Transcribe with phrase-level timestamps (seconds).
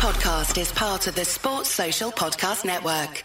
[0.00, 3.22] podcast is part of the Sports Social Podcast Network.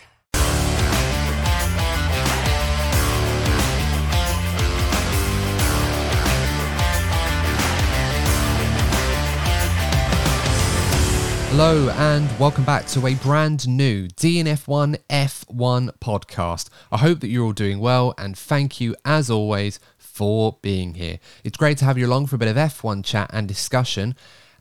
[11.48, 16.68] Hello and welcome back to a brand new DNF1 F1 podcast.
[16.92, 21.20] I hope that you're all doing well and thank you as always for being here.
[21.46, 24.14] It's great to have you along for a bit of F1 chat and discussion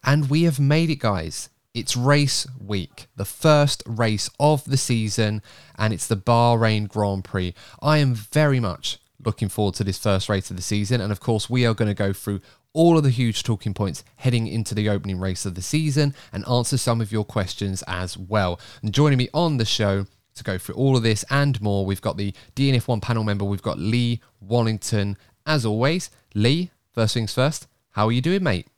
[0.05, 1.49] and we have made it guys.
[1.75, 5.43] It's race week, the first race of the season
[5.77, 7.53] and it's the Bahrain Grand Prix.
[7.83, 11.19] I am very much looking forward to this first race of the season and of
[11.19, 12.41] course we are going to go through
[12.75, 16.47] all of the huge talking points heading into the opening race of the season and
[16.47, 18.61] answer some of your questions as well.
[18.81, 22.01] And joining me on the show to go through all of this and more, we've
[22.01, 25.17] got the DNF1 panel member, we've got Lee Wallington.
[25.45, 28.69] As always, Lee, first things first, how are you doing, mate?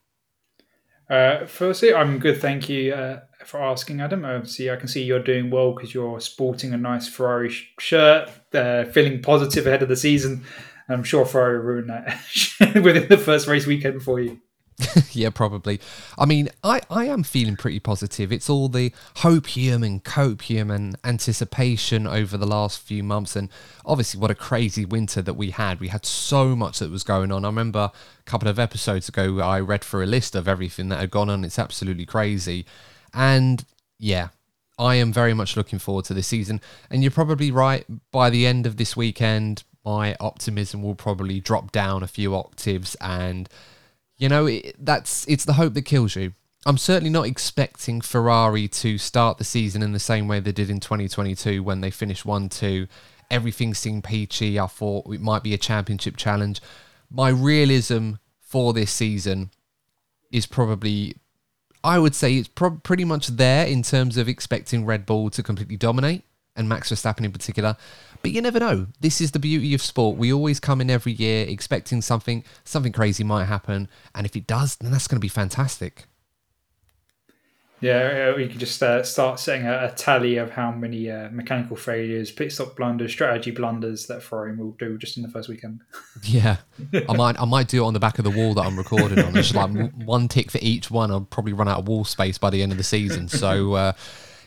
[1.09, 4.25] Uh, firstly, I'm good, thank you uh, for asking, Adam.
[4.25, 8.29] Obviously, I can see you're doing well because you're sporting a nice Ferrari sh- shirt,
[8.53, 10.45] uh, feeling positive ahead of the season.
[10.89, 12.19] I'm sure Ferrari ruined that
[12.83, 14.41] within the first race weekend for you.
[15.13, 15.81] yeah, probably.
[16.19, 18.31] I mean, I, I am feeling pretty positive.
[18.31, 23.37] It's all the hopium and copium and anticipation over the last few months.
[23.37, 23.49] And
[23.87, 25.81] obviously, what a crazy winter that we had.
[25.81, 27.45] We had so much that was going on.
[27.45, 31.01] I remember a couple of episodes ago, I read through a list of everything that
[31.01, 31.45] had gone on.
[31.45, 32.67] It's absolutely crazy.
[33.15, 33.65] And
[33.99, 34.29] yeah,
[34.79, 36.61] I am very much looking forward to this season.
[36.91, 37.87] And you're probably right.
[38.13, 42.95] By the end of this weekend, my optimism will probably drop down a few octaves
[43.01, 43.49] and
[44.19, 46.33] you know it, that's it's the hope that kills you.
[46.65, 50.69] I'm certainly not expecting ferrari to start the season in the same way they did
[50.69, 52.89] in 2022 when they finished 1-2
[53.31, 54.59] everything seemed peachy.
[54.59, 56.61] I thought it might be a championship challenge.
[57.11, 59.51] My realism for this season
[60.33, 61.15] is probably
[61.85, 65.43] i would say it's pro- pretty much there in terms of expecting red bull to
[65.43, 66.25] completely dominate
[66.57, 67.77] and Max Verstappen in particular.
[68.27, 68.89] But you never know.
[68.99, 70.17] This is the beauty of sport.
[70.17, 74.49] We always come in every year expecting something, something crazy might happen, and if it
[74.49, 76.07] does, then that's going to be fantastic.
[77.81, 81.77] Yeah, we could just uh, start setting a, a, tally of how many uh, mechanical
[81.77, 85.83] failures, pit stop blunders, strategy blunders that Ferrari will do just in the first weekend.
[86.25, 86.57] Yeah,
[87.09, 89.21] I might I might do it on the back of the wall that I'm recording
[89.21, 89.37] on.
[89.37, 89.71] It's like
[90.05, 91.13] one tick for each one.
[91.13, 93.29] I'll probably run out of wall space by the end of the season.
[93.29, 93.75] So.
[93.75, 93.93] Uh,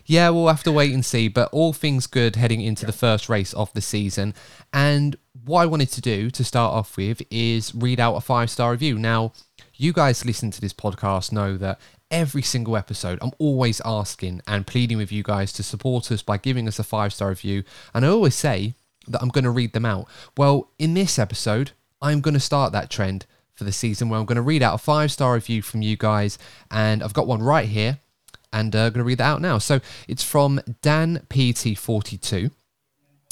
[0.09, 1.27] yeah, we'll have to wait and see.
[1.27, 4.33] But all things good heading into the first race of the season.
[4.73, 5.15] And
[5.45, 8.71] what I wanted to do to start off with is read out a five star
[8.71, 8.97] review.
[8.97, 9.33] Now,
[9.75, 14.65] you guys listen to this podcast know that every single episode, I'm always asking and
[14.65, 17.63] pleading with you guys to support us by giving us a five star review.
[17.93, 18.73] And I always say
[19.07, 20.07] that I'm going to read them out.
[20.35, 21.71] Well, in this episode,
[22.01, 24.73] I'm going to start that trend for the season where I'm going to read out
[24.73, 26.39] a five star review from you guys.
[26.71, 27.99] And I've got one right here
[28.51, 29.57] and uh, I'm going to read that out now.
[29.57, 32.51] So it's from Dan PT42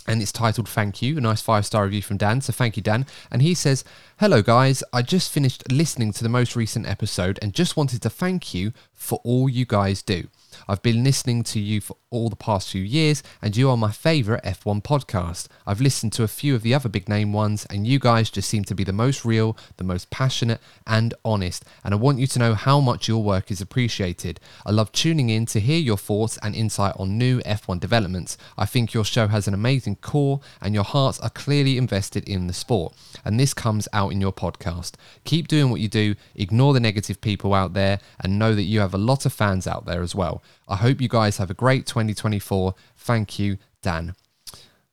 [0.08, 1.18] and it's titled Thank You.
[1.18, 2.42] A nice five star review from Dan.
[2.42, 3.06] So thank you, Dan.
[3.32, 3.84] And he says,
[4.20, 4.84] Hello, guys.
[4.94, 8.72] I just finished listening to the most recent episode and just wanted to thank you
[8.94, 10.28] for all you guys do.
[10.68, 13.92] I've been listening to you for all the past few years, and you are my
[13.92, 15.48] favourite F1 podcast.
[15.66, 18.50] I've listened to a few of the other big name ones, and you guys just
[18.50, 21.66] seem to be the most real, the most passionate, and honest.
[21.84, 24.40] And I want you to know how much your work is appreciated.
[24.66, 28.38] I love tuning in to hear your thoughts and insight on new F1 developments.
[28.58, 32.48] I think your show has an amazing core, and your hearts are clearly invested in
[32.48, 32.96] the sport.
[33.26, 34.94] And this comes out in your podcast.
[35.26, 38.80] Keep doing what you do, ignore the negative people out there, and know that you
[38.80, 40.42] have a lot of fans out there as well.
[40.68, 42.76] I hope you guys have a great 2024.
[42.96, 44.16] Thank you, Dan.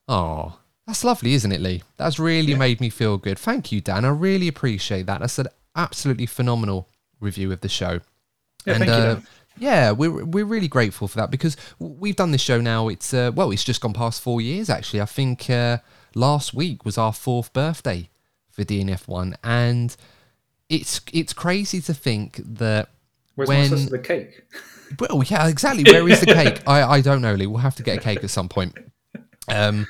[0.07, 1.83] Oh, that's lovely, isn't it, Lee?
[1.97, 2.59] That's really yeah.
[2.59, 3.39] made me feel good.
[3.39, 4.05] Thank you, Dan.
[4.05, 5.21] I really appreciate that.
[5.21, 6.89] That's an absolutely phenomenal
[7.21, 8.01] review of the show.
[8.67, 9.27] Yeah, and, thank uh, you.
[9.57, 12.89] Yeah, we're we're really grateful for that because we've done this show now.
[12.89, 15.01] It's uh, well, it's just gone past four years actually.
[15.01, 15.79] I think uh,
[16.15, 18.09] last week was our fourth birthday
[18.51, 19.97] for DNF one, and
[20.69, 22.89] it's it's crazy to think that
[23.37, 24.43] Where's when the cake?
[24.99, 25.85] Well, yeah, exactly.
[25.85, 26.63] Where is the cake?
[26.67, 27.47] I, I don't know, Lee.
[27.47, 28.77] We'll have to get a cake at some point.
[29.49, 29.87] Um,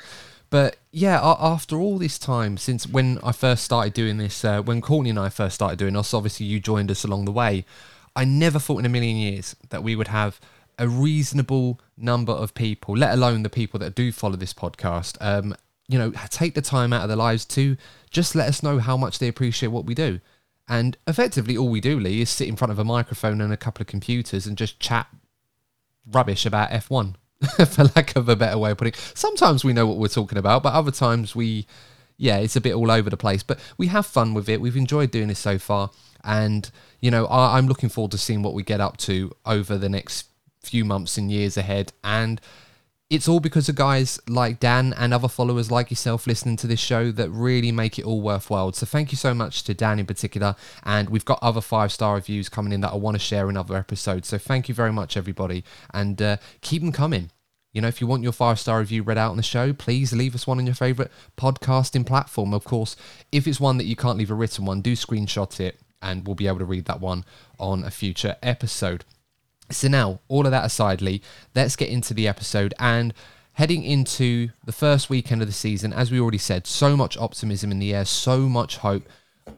[0.49, 4.81] but yeah, after all this time since when I first started doing this, uh, when
[4.81, 7.65] Courtney and I first started doing this, obviously you joined us along the way.
[8.15, 10.39] I never thought in a million years that we would have
[10.77, 15.55] a reasonable number of people, let alone the people that do follow this podcast, um,
[15.87, 17.77] you know, take the time out of their lives to
[18.09, 20.19] just let us know how much they appreciate what we do.
[20.67, 23.57] And effectively, all we do, Lee, is sit in front of a microphone and a
[23.57, 25.07] couple of computers and just chat
[26.11, 27.15] rubbish about F1,
[27.67, 29.11] for lack of a better way of putting it.
[29.13, 31.67] Sometimes we know what we're talking about, but other times we,
[32.17, 33.43] yeah, it's a bit all over the place.
[33.43, 34.59] But we have fun with it.
[34.59, 35.91] We've enjoyed doing this so far.
[36.23, 36.69] And,
[36.99, 39.89] you know, I, I'm looking forward to seeing what we get up to over the
[39.89, 40.29] next
[40.63, 41.93] few months and years ahead.
[42.03, 42.41] And
[43.09, 46.79] it's all because of guys like Dan and other followers like yourself listening to this
[46.79, 48.73] show that really make it all worthwhile.
[48.73, 50.55] So thank you so much to Dan in particular.
[50.83, 53.57] And we've got other five star reviews coming in that I want to share in
[53.57, 54.27] other episodes.
[54.27, 55.63] So thank you very much, everybody.
[55.93, 57.31] And uh, keep them coming.
[57.73, 60.11] You know, if you want your five star review read out on the show, please
[60.11, 62.53] leave us one on your favorite podcasting platform.
[62.53, 62.95] Of course,
[63.31, 66.35] if it's one that you can't leave a written one, do screenshot it and we'll
[66.35, 67.23] be able to read that one
[67.59, 69.05] on a future episode.
[69.71, 71.21] So, now, all of that aside, Lee,
[71.55, 73.13] let's get into the episode and
[73.53, 75.93] heading into the first weekend of the season.
[75.93, 79.03] As we already said, so much optimism in the air, so much hope.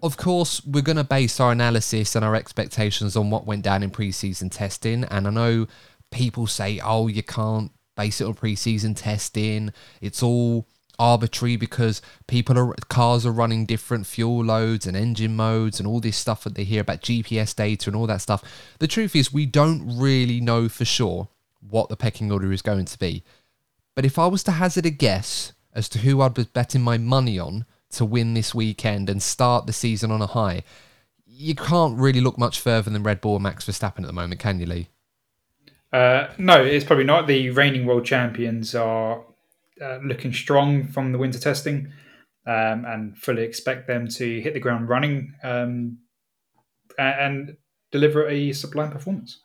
[0.03, 3.83] Of course, we're going to base our analysis and our expectations on what went down
[3.83, 5.03] in preseason testing.
[5.05, 5.67] And I know
[6.11, 9.73] people say, oh, you can't base it on preseason testing.
[9.99, 10.67] It's all
[10.99, 15.99] arbitrary because people are cars are running different fuel loads and engine modes and all
[15.99, 18.43] this stuff that they hear about GPS data and all that stuff.
[18.79, 21.29] The truth is we don't really know for sure
[21.61, 23.23] what the pecking order is going to be.
[23.95, 26.97] But if I was to hazard a guess as to who I'd be betting my
[26.97, 30.63] money on to win this weekend and start the season on a high,
[31.25, 34.41] you can't really look much further than Red Bull and Max Verstappen at the moment,
[34.41, 34.89] can you, Lee?
[35.93, 37.27] Uh, no, it's probably not.
[37.27, 39.23] The reigning world champions are
[39.81, 41.91] uh, looking strong from the winter testing,
[42.45, 45.97] um, and fully expect them to hit the ground running um,
[46.97, 47.57] and, and
[47.91, 49.39] deliver a sublime performance.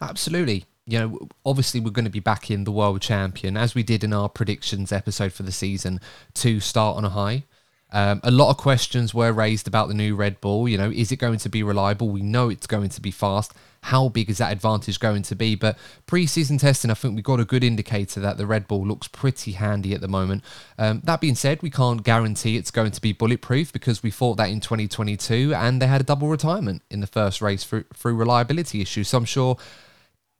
[0.00, 0.64] Absolutely.
[0.86, 4.02] You know, obviously, we're going to be back in the world champion as we did
[4.02, 6.00] in our predictions episode for the season
[6.34, 7.44] to start on a high.
[7.92, 10.68] Um, a lot of questions were raised about the new Red Bull.
[10.68, 12.08] You know, is it going to be reliable?
[12.08, 13.52] We know it's going to be fast.
[13.82, 15.54] How big is that advantage going to be?
[15.54, 19.08] But pre-season testing, I think we got a good indicator that the Red Bull looks
[19.08, 20.44] pretty handy at the moment.
[20.78, 24.36] Um, that being said, we can't guarantee it's going to be bulletproof because we thought
[24.36, 28.16] that in 2022, and they had a double retirement in the first race through, through
[28.16, 29.08] reliability issues.
[29.08, 29.56] So I'm sure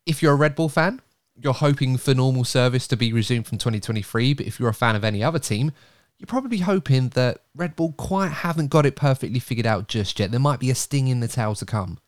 [0.06, 1.00] if you're a Red Bull fan,
[1.42, 4.34] you're hoping for normal service to be resumed from 2023.
[4.34, 5.72] But if you're a fan of any other team,
[6.18, 10.30] you're probably hoping that Red Bull quite haven't got it perfectly figured out just yet.
[10.30, 11.98] There might be a sting in the tail to come.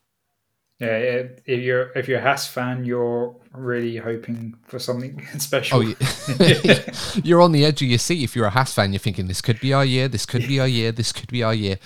[0.79, 5.79] Yeah, if you're if you're a Haas fan, you're really hoping for something special.
[5.79, 5.81] Oh,
[6.39, 6.89] yeah.
[7.23, 8.23] you're on the edge of your seat.
[8.23, 10.07] If you're a Haas fan, you're thinking this could be our year.
[10.07, 10.91] This could be our year.
[10.91, 11.77] This could be our year.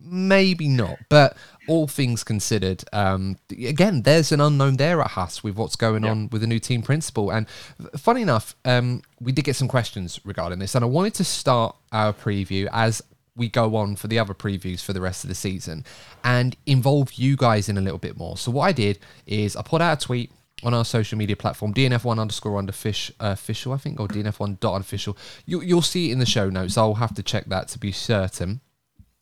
[0.00, 1.36] Maybe not, but
[1.66, 6.10] all things considered, um, again, there's an unknown there at Haas with what's going yeah.
[6.12, 7.30] on with the new team principal.
[7.30, 7.48] And
[7.96, 11.76] funny enough, um, we did get some questions regarding this, and I wanted to start
[11.92, 13.02] our preview as
[13.38, 15.84] we go on for the other previews for the rest of the season
[16.22, 18.36] and involve you guys in a little bit more.
[18.36, 20.30] So what I did is I put out a tweet
[20.62, 24.60] on our social media platform, DNF1 underscore under fish, uh, official, I think, or DNF1
[24.60, 25.16] dot official.
[25.46, 26.76] You, you'll see it in the show notes.
[26.76, 28.60] I'll have to check that to be certain.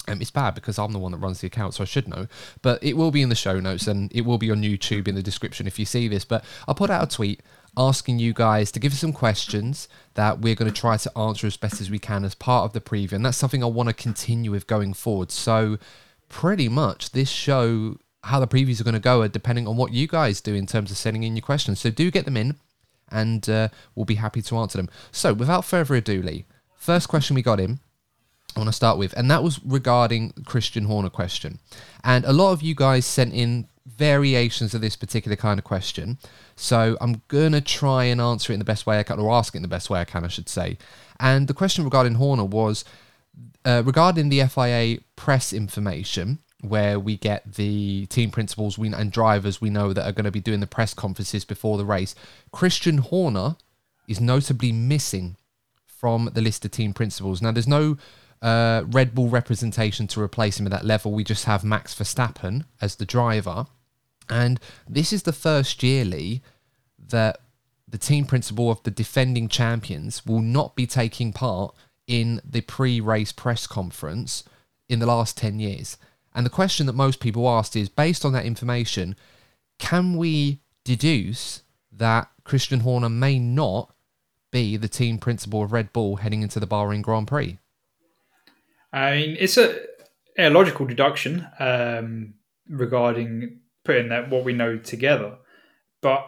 [0.08, 2.26] Um, it's bad because I'm the one that runs the account, so I should know.
[2.62, 5.14] But it will be in the show notes and it will be on YouTube in
[5.14, 6.24] the description if you see this.
[6.24, 7.42] But I put out a tweet
[7.76, 11.46] asking you guys to give us some questions that we're going to try to answer
[11.46, 13.12] as best as we can as part of the preview.
[13.12, 15.30] And that's something I want to continue with going forward.
[15.30, 15.78] So,
[16.28, 19.92] pretty much this show, how the previews are going to go, are depending on what
[19.92, 21.80] you guys do in terms of sending in your questions.
[21.80, 22.56] So, do get them in
[23.10, 24.88] and uh, we'll be happy to answer them.
[25.12, 27.80] So, without further ado, Lee, first question we got in
[28.56, 31.58] I want to start with, and that was regarding Christian Horner question.
[32.02, 36.18] And a lot of you guys sent in variations of this particular kind of question.
[36.54, 39.32] So I'm going to try and answer it in the best way I can, or
[39.32, 40.78] ask it in the best way I can, I should say.
[41.18, 42.84] And the question regarding Horner was
[43.64, 49.60] uh, regarding the FIA press information, where we get the team principals we, and drivers
[49.60, 52.14] we know that are going to be doing the press conferences before the race.
[52.52, 53.56] Christian Horner
[54.08, 55.36] is notably missing
[55.86, 57.42] from the list of team principals.
[57.42, 57.96] Now, there's no
[58.42, 61.12] uh, Red Bull representation to replace him at that level.
[61.12, 63.66] We just have Max Verstappen as the driver.
[64.28, 66.42] And this is the first yearly
[67.08, 67.40] that
[67.88, 71.74] the team principal of the defending champions will not be taking part
[72.06, 74.44] in the pre race press conference
[74.88, 75.96] in the last 10 years.
[76.34, 79.16] And the question that most people asked is based on that information,
[79.78, 83.94] can we deduce that Christian Horner may not
[84.50, 87.58] be the team principal of Red Bull heading into the Bahrain Grand Prix?
[88.92, 89.80] I mean, it's a,
[90.38, 92.34] a logical deduction um,
[92.68, 95.36] regarding putting that what we know together,
[96.02, 96.26] but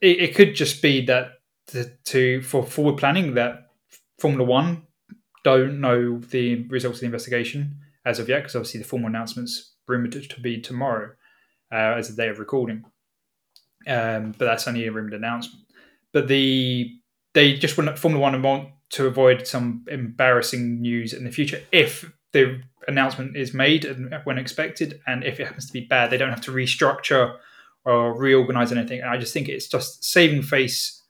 [0.00, 1.32] it, it could just be that
[1.68, 3.68] to, to, for forward planning that
[4.18, 4.86] Formula One
[5.44, 9.74] don't know the results of the investigation as of yet, because obviously the formal announcement's
[9.86, 11.12] rumored to be tomorrow
[11.72, 12.84] uh, as the day of recording.
[13.86, 15.64] Um, but that's only a rumored announcement.
[16.12, 16.90] But the
[17.34, 22.10] they just want Formula One want to avoid some embarrassing news in the future if
[22.32, 26.16] the announcement is made and when expected and if it happens to be bad they
[26.16, 27.36] don't have to restructure
[27.84, 29.00] or reorganize anything.
[29.00, 31.02] And I just think it's just saving face.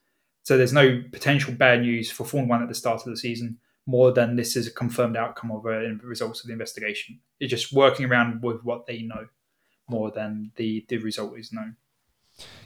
[0.43, 3.59] So there's no potential bad news for Formula One at the start of the season
[3.87, 7.21] more than this is a confirmed outcome of uh, the results of the investigation.
[7.39, 9.27] It's just working around with what they know
[9.89, 11.77] more than the, the result is known.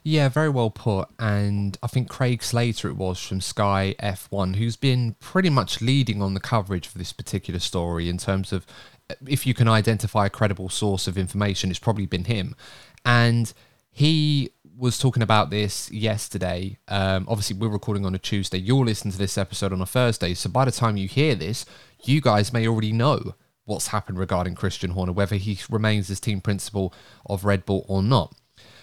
[0.02, 1.08] Yeah, very well put.
[1.18, 6.22] And I think Craig Slater, it was from Sky F1, who's been pretty much leading
[6.22, 8.66] on the coverage for this particular story in terms of
[9.26, 12.54] if you can identify a credible source of information, it's probably been him.
[13.04, 13.52] And
[13.90, 16.78] he was talking about this yesterday.
[16.86, 18.58] Um, obviously, we're recording on a Tuesday.
[18.58, 20.34] You'll listen to this episode on a Thursday.
[20.34, 21.66] So by the time you hear this,
[22.04, 23.34] you guys may already know
[23.64, 26.94] what's happened regarding Christian Horner, whether he remains as team principal
[27.26, 28.34] of Red Bull or not.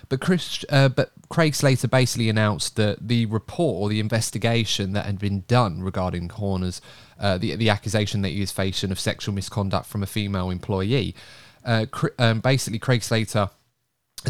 [0.10, 5.06] But Chris, uh, but Craig Slater basically announced that the report or the investigation that
[5.06, 6.82] had been done regarding Horner's
[7.20, 11.16] uh, the the accusation that he is facing of sexual misconduct from a female employee.
[11.64, 11.86] Uh,
[12.20, 13.50] um, basically, Craig Slater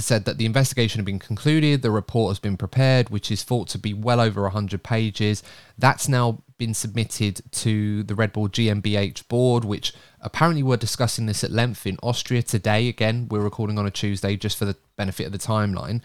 [0.01, 3.67] said that the investigation had been concluded, the report has been prepared, which is thought
[3.69, 5.43] to be well over 100 pages.
[5.77, 9.93] That's now been submitted to the Red Bull GmbH board, which
[10.25, 12.89] apparently we're discussing this at length in Austria today.
[12.89, 16.01] Again, we're recording on a Tuesday just for the benefit of the timeline.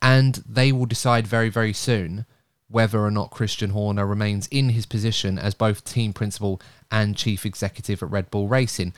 [0.00, 2.24] And they will decide very, very soon
[2.68, 7.44] whether or not Christian Horner remains in his position as both team principal and chief
[7.44, 8.92] executive at Red Bull Racing.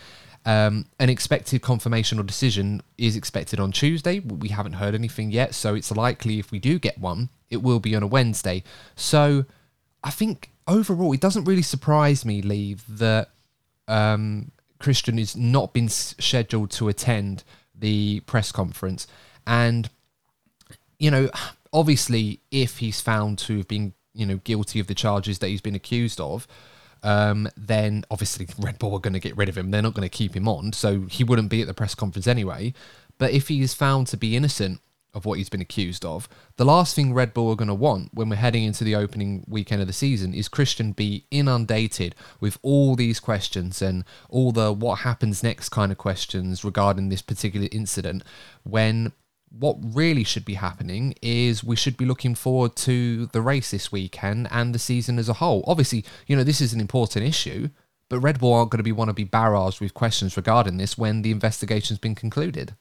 [0.44, 4.20] Um, an expected confirmation or decision is expected on Tuesday.
[4.20, 7.80] We haven't heard anything yet, so it's likely if we do get one, it will
[7.80, 8.62] be on a Wednesday.
[8.96, 9.44] So
[10.02, 13.30] I think overall, it doesn't really surprise me, Lee, that
[13.88, 17.44] um, Christian has not been scheduled to attend
[17.74, 19.06] the press conference.
[19.46, 19.88] And,
[20.98, 21.30] you know,
[21.72, 25.60] obviously, if he's found to have been, you know, guilty of the charges that he's
[25.60, 26.46] been accused of,
[27.02, 29.70] um, then obviously Red Bull are going to get rid of him.
[29.70, 32.26] They're not going to keep him on, so he wouldn't be at the press conference
[32.26, 32.74] anyway.
[33.18, 34.80] But if he is found to be innocent
[35.14, 38.10] of what he's been accused of, the last thing Red Bull are going to want
[38.14, 42.58] when we're heading into the opening weekend of the season is Christian be inundated with
[42.62, 47.68] all these questions and all the what happens next kind of questions regarding this particular
[47.72, 48.22] incident
[48.64, 49.12] when
[49.50, 53.90] what really should be happening is we should be looking forward to the race this
[53.90, 55.64] weekend and the season as a whole.
[55.66, 57.70] Obviously, you know, this is an important issue,
[58.08, 60.98] but Red Bull aren't going to be want to be barraged with questions regarding this
[60.98, 62.74] when the investigation's been concluded.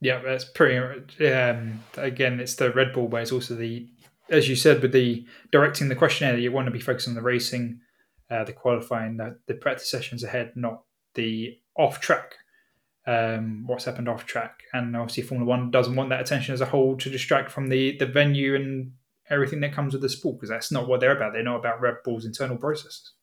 [0.00, 0.78] Yeah, that's pretty.
[1.26, 3.88] Um, again, it's the Red Bull, but it's also the,
[4.30, 7.22] as you said, with the directing the questionnaire, you want to be focused on the
[7.22, 7.80] racing,
[8.30, 12.36] uh, the qualifying, the, the practice sessions ahead, not the off track
[13.08, 14.64] um, what's happened off track.
[14.72, 17.96] And obviously, Formula One doesn't want that attention as a whole to distract from the
[17.96, 18.92] the venue and
[19.30, 21.32] everything that comes with the sport because that's not what they're about.
[21.32, 23.14] They're not about Red Bull's internal processes.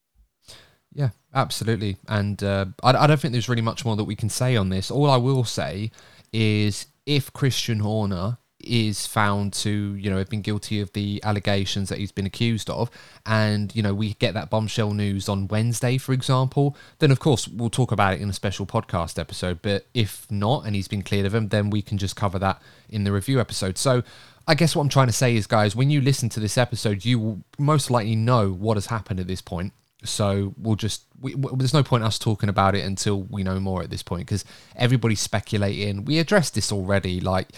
[0.91, 1.98] Yeah, absolutely.
[2.08, 4.70] And uh, I, I don't think there's really much more that we can say on
[4.70, 4.89] this.
[4.89, 5.91] All I will say
[6.35, 11.87] is if Christian Horner is found to, you know, have been guilty of the allegations
[11.89, 12.89] that he's been accused of,
[13.25, 17.47] and, you know, we get that bombshell news on Wednesday, for example, then of course
[17.47, 19.61] we'll talk about it in a special podcast episode.
[19.61, 22.61] But if not, and he's been cleared of them, then we can just cover that
[22.89, 23.77] in the review episode.
[23.77, 24.03] So
[24.47, 27.05] I guess what I'm trying to say is, guys, when you listen to this episode,
[27.05, 29.73] you will most likely know what has happened at this point.
[30.05, 33.83] So we'll just we, there's no point us talking about it until we know more
[33.83, 34.45] at this point because
[34.75, 36.05] everybody's speculating.
[36.05, 37.50] We addressed this already, like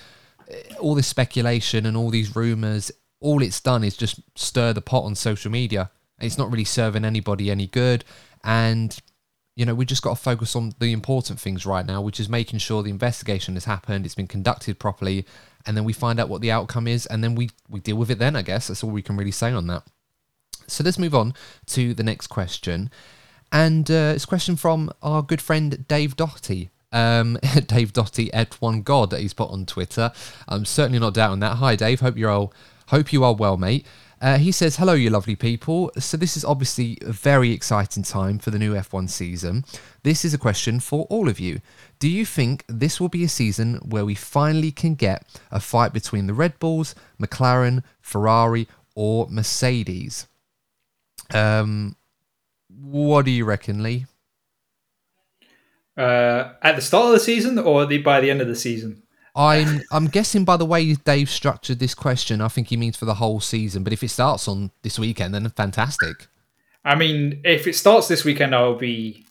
[0.50, 4.82] eh, all this speculation and all these rumors, all it's done is just stir the
[4.82, 5.89] pot on social media.
[6.20, 8.04] It's not really serving anybody any good.
[8.44, 8.98] And,
[9.56, 12.30] you know, we just got to focus on the important things right now, which is
[12.30, 15.25] making sure the investigation has happened, it's been conducted properly,
[15.66, 18.10] and then we find out what the outcome is, and then we, we deal with
[18.12, 18.68] it then, I guess.
[18.68, 19.84] That's all we can really say on that.
[20.68, 21.34] So let's move on
[21.68, 22.90] to the next question.
[23.52, 26.70] And uh, it's a question from our good friend Dave Doherty.
[26.92, 30.12] Um, Dave Dotty at one god that he's put on Twitter.
[30.48, 31.58] I'm certainly not doubting that.
[31.58, 32.54] Hi Dave, hope you're all
[32.88, 33.86] hope you are well, mate.
[34.20, 35.92] Uh, he says, Hello, you lovely people.
[36.00, 39.64] So, this is obviously a very exciting time for the new F1 season.
[40.04, 41.60] This is a question for all of you.
[42.00, 45.94] Do you think this will be a season where we finally can get a fight
[45.94, 50.28] between the Red Bulls, McLaren, Ferrari, or Mercedes?
[51.34, 51.96] Um,
[52.69, 54.05] what do you reckon, Lee?
[55.98, 59.03] Uh, at the start of the season or the, by the end of the season?
[59.36, 63.05] I'm I'm guessing by the way Dave structured this question, I think he means for
[63.05, 63.84] the whole season.
[63.84, 66.27] But if it starts on this weekend, then fantastic.
[66.84, 69.25] I mean, if it starts this weekend, I'll be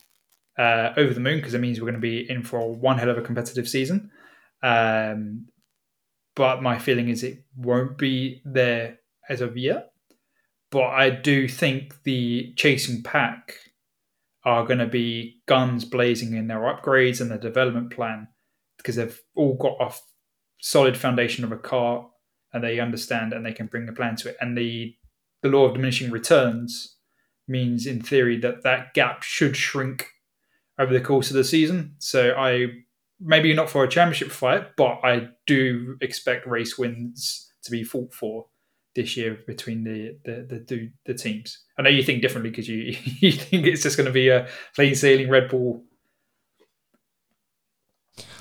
[0.56, 3.10] uh, over the moon because it means we're going to be in for one hell
[3.10, 4.10] of a competitive season.
[4.62, 5.48] Um,
[6.36, 8.98] but my feeling is it won't be there
[9.28, 9.90] as of yet.
[10.70, 13.54] But I do think the chasing pack
[14.44, 18.28] are going to be guns blazing in their upgrades and the development plan
[18.76, 19.94] because they've all got a
[20.60, 22.08] solid foundation of a car
[22.52, 24.36] and they understand and they can bring a plan to it.
[24.40, 24.94] And the
[25.42, 26.96] the law of diminishing returns
[27.46, 30.12] means, in theory, that that gap should shrink
[30.78, 31.94] over the course of the season.
[31.98, 32.68] So I
[33.20, 38.12] maybe not for a championship fight, but I do expect race wins to be fought
[38.12, 38.46] for
[38.96, 41.62] this year between the the the, the, teams.
[41.78, 44.48] I know you think differently because you you think it's just going to be a
[44.74, 45.84] plain sailing Red Bull.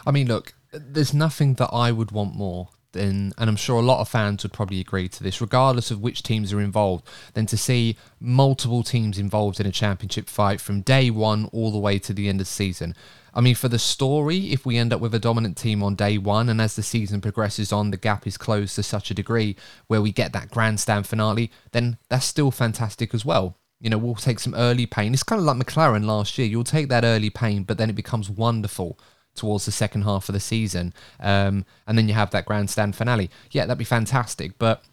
[0.08, 4.02] I mean, look, there's nothing that I would want more and I'm sure a lot
[4.02, 7.58] of fans would probably agree to this, regardless of which teams are involved, than to
[7.58, 12.14] see multiple teams involved in a championship fight from day one all the way to
[12.14, 12.96] the end of the season.
[13.34, 16.18] I mean, for the story, if we end up with a dominant team on day
[16.18, 19.58] one, and as the season progresses on, the gap is closed to such a degree
[19.88, 23.58] where we get that grandstand finale, then that's still fantastic as well.
[23.82, 25.14] You know, we'll take some early pain.
[25.14, 26.48] It's kind of like McLaren last year.
[26.48, 28.98] You'll take that early pain, but then it becomes wonderful
[29.36, 30.94] towards the second half of the season.
[31.20, 33.30] Um, and then you have that grandstand finale.
[33.52, 34.58] Yeah, that'd be fantastic.
[34.58, 34.84] But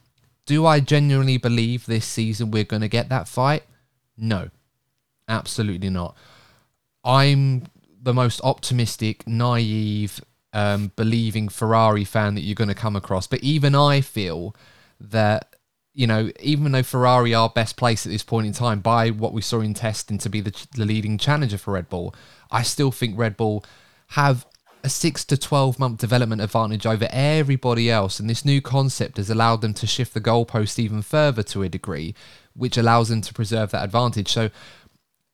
[0.46, 3.62] do I genuinely believe this season we're going to get that fight?
[4.16, 4.50] No,
[5.28, 6.16] absolutely not.
[7.04, 7.64] I'm
[8.00, 10.20] the most optimistic, naive,
[10.52, 13.26] um, believing Ferrari fan that you're going to come across.
[13.26, 14.54] But even I feel
[15.00, 15.56] that,
[15.94, 19.32] you know, even though Ferrari are best placed at this point in time by what
[19.32, 22.14] we saw in testing to be the, the leading challenger for Red Bull,
[22.50, 23.64] I still think Red Bull
[24.12, 24.46] have
[24.84, 28.18] a six to 12 month development advantage over everybody else.
[28.18, 31.68] And this new concept has allowed them to shift the goalpost even further to a
[31.68, 32.14] degree,
[32.54, 34.32] which allows them to preserve that advantage.
[34.32, 34.50] So,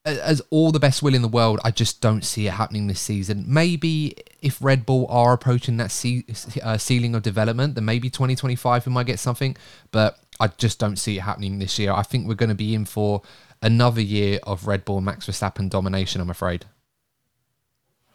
[0.05, 3.01] as all the best will in the world, I just don't see it happening this
[3.01, 3.45] season.
[3.47, 8.87] Maybe if Red Bull are approaching that ce- uh, ceiling of development, then maybe 2025
[8.87, 9.57] we might get something.
[9.91, 11.93] But I just don't see it happening this year.
[11.93, 13.23] I think we're going to be in for
[13.61, 16.65] another year of Red Bull Max Verstappen domination, I'm afraid.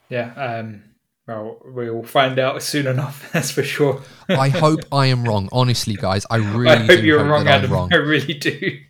[0.10, 0.34] Yeah.
[0.36, 0.84] Um,
[1.28, 3.30] well, we'll find out soon enough.
[3.34, 4.02] That's for sure.
[4.30, 5.50] I hope I am wrong.
[5.52, 7.72] Honestly, guys, I really I hope you're hope wrong, Adam.
[7.72, 7.94] Wrong.
[7.94, 8.80] I really do.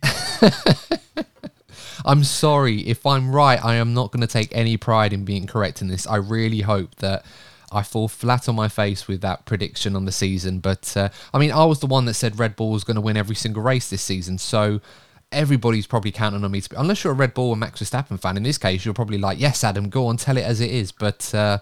[2.04, 3.64] I'm sorry if I'm right.
[3.64, 6.06] I am not going to take any pride in being correct in this.
[6.06, 7.24] I really hope that
[7.72, 10.58] I fall flat on my face with that prediction on the season.
[10.58, 13.00] But uh, I mean, I was the one that said Red Bull was going to
[13.00, 14.38] win every single race this season.
[14.38, 14.80] So
[15.34, 18.20] everybody's probably counting on me to be, unless you're a Red Bull and Max Verstappen
[18.20, 18.36] fan.
[18.36, 20.92] In this case, you're probably like, yes, Adam, go on, tell it as it is.
[20.92, 21.58] But uh,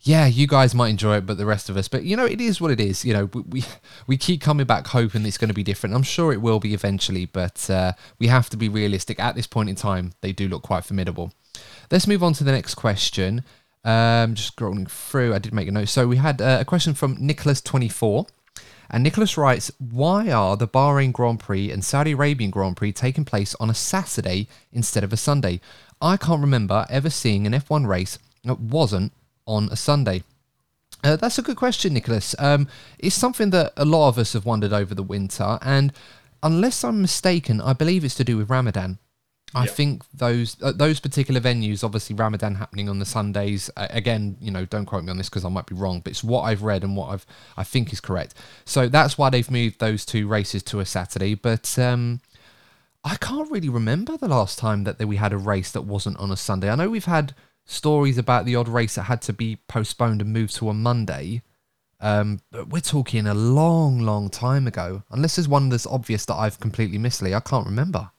[0.00, 2.40] yeah, you guys might enjoy it, but the rest of us, but you know, it
[2.40, 3.04] is what it is.
[3.04, 3.64] You know, we we,
[4.06, 5.94] we keep coming back hoping it's going to be different.
[5.94, 9.18] I'm sure it will be eventually, but uh, we have to be realistic.
[9.18, 11.32] At this point in time, they do look quite formidable.
[11.90, 13.42] Let's move on to the next question.
[13.84, 15.88] Um, just scrolling through, I did make a note.
[15.88, 18.28] So we had uh, a question from Nicholas24.
[18.90, 23.24] And Nicholas writes, Why are the Bahrain Grand Prix and Saudi Arabian Grand Prix taking
[23.24, 25.60] place on a Saturday instead of a Sunday?
[26.00, 29.12] I can't remember ever seeing an F1 race that wasn't
[29.46, 30.22] on a Sunday.
[31.04, 32.34] Uh, that's a good question, Nicholas.
[32.38, 32.66] Um,
[32.98, 35.92] it's something that a lot of us have wondered over the winter, and
[36.42, 38.98] unless I'm mistaken, I believe it's to do with Ramadan.
[39.54, 43.70] I think those uh, those particular venues, obviously Ramadan happening on the Sundays.
[43.76, 46.10] Uh, again, you know, don't quote me on this because I might be wrong, but
[46.10, 48.34] it's what I've read and what I've I think is correct.
[48.64, 51.34] So that's why they've moved those two races to a Saturday.
[51.34, 52.20] But um,
[53.04, 56.30] I can't really remember the last time that we had a race that wasn't on
[56.30, 56.68] a Sunday.
[56.68, 57.34] I know we've had
[57.64, 61.42] stories about the odd race that had to be postponed and moved to a Monday.
[62.00, 65.02] Um, but we're talking a long, long time ago.
[65.10, 67.34] Unless there's one that's obvious that I've completely missed, Lee.
[67.34, 68.10] I can't remember.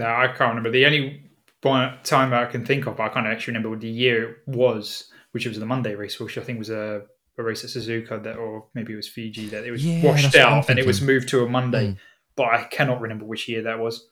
[0.00, 0.70] No, I can't remember.
[0.70, 1.30] The only
[1.62, 5.46] time I can think of, I can't actually remember what the year it was, which
[5.46, 7.02] was the Monday race, which I think was a,
[7.38, 10.34] a race at Suzuka that, or maybe it was Fuji, that it was yeah, washed
[10.36, 11.88] out and it was moved to a Monday.
[11.88, 11.96] Mm.
[12.34, 14.08] But I cannot remember which year that was.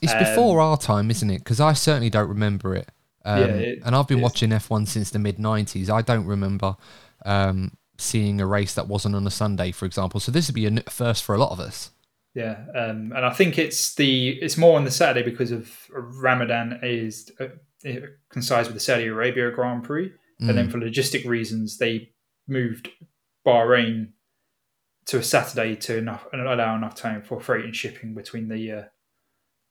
[0.00, 1.38] It's um, before our time, isn't it?
[1.38, 2.88] Because I certainly don't remember it.
[3.24, 5.90] Um, yeah, it, and I've been watching F1 since the mid 90s.
[5.90, 6.76] I don't remember
[7.24, 10.20] um, seeing a race that wasn't on a Sunday, for example.
[10.20, 11.90] So this would be a first for a lot of us.
[12.34, 16.80] Yeah, um, and I think it's the it's more on the Saturday because of Ramadan
[16.82, 17.48] is uh,
[18.30, 20.48] coincides with the Saudi Arabia Grand Prix, mm.
[20.48, 22.10] and then for logistic reasons they
[22.48, 22.88] moved
[23.46, 24.12] Bahrain
[25.06, 28.82] to a Saturday to enough allow enough time for freight and shipping between the uh,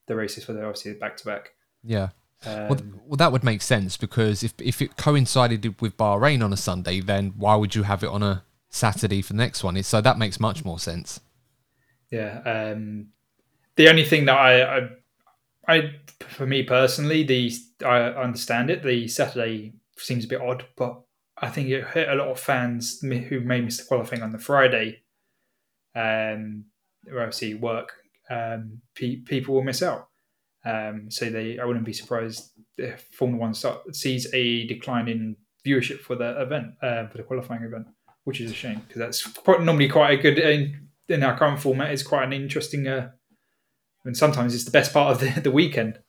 [0.07, 1.53] the races for the obviously back to back.
[1.83, 2.09] Yeah.
[2.45, 6.53] Um, well, well, that would make sense because if if it coincided with Bahrain on
[6.53, 9.81] a Sunday, then why would you have it on a Saturday for the next one?
[9.83, 11.21] So that makes much more sense.
[12.11, 12.41] Yeah.
[12.45, 13.07] Um,
[13.75, 14.89] the only thing that I, I,
[15.67, 15.95] I,
[16.27, 17.51] for me personally, the
[17.85, 18.83] I understand it.
[18.83, 21.01] The Saturday seems a bit odd, but
[21.37, 24.37] I think it hurt a lot of fans who may miss the qualifying on the
[24.37, 25.01] Friday.
[25.95, 26.65] Um,
[27.05, 27.93] where obviously work,
[28.29, 30.07] um, pe- people will miss out.
[30.63, 35.35] Um, so they, I wouldn't be surprised if Formula One start, sees a decline in
[35.65, 37.87] viewership for the event, uh, for the qualifying event.
[38.23, 40.39] which is a shame because that's quite, normally quite a good
[41.11, 41.91] in, our current format.
[41.91, 43.11] It's quite an interesting, uh,
[44.05, 45.99] and sometimes it's the best part of the, the weekend.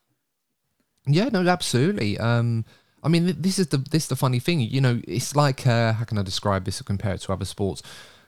[1.06, 2.18] Yeah, no, absolutely.
[2.18, 2.64] Um,
[3.02, 4.60] I mean, this is the this is the funny thing.
[4.60, 7.44] You know, it's like uh, how can I describe this or compare it to other
[7.44, 7.82] sports?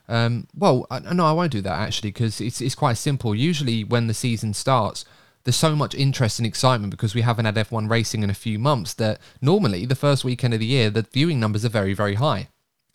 [0.08, 3.34] Um, well, I, no, I won't do that actually because it's it's quite simple.
[3.34, 5.04] Usually, when the season starts,
[5.44, 8.58] there's so much interest and excitement because we haven't had F1 racing in a few
[8.58, 12.14] months that normally the first weekend of the year the viewing numbers are very very
[12.14, 12.48] high.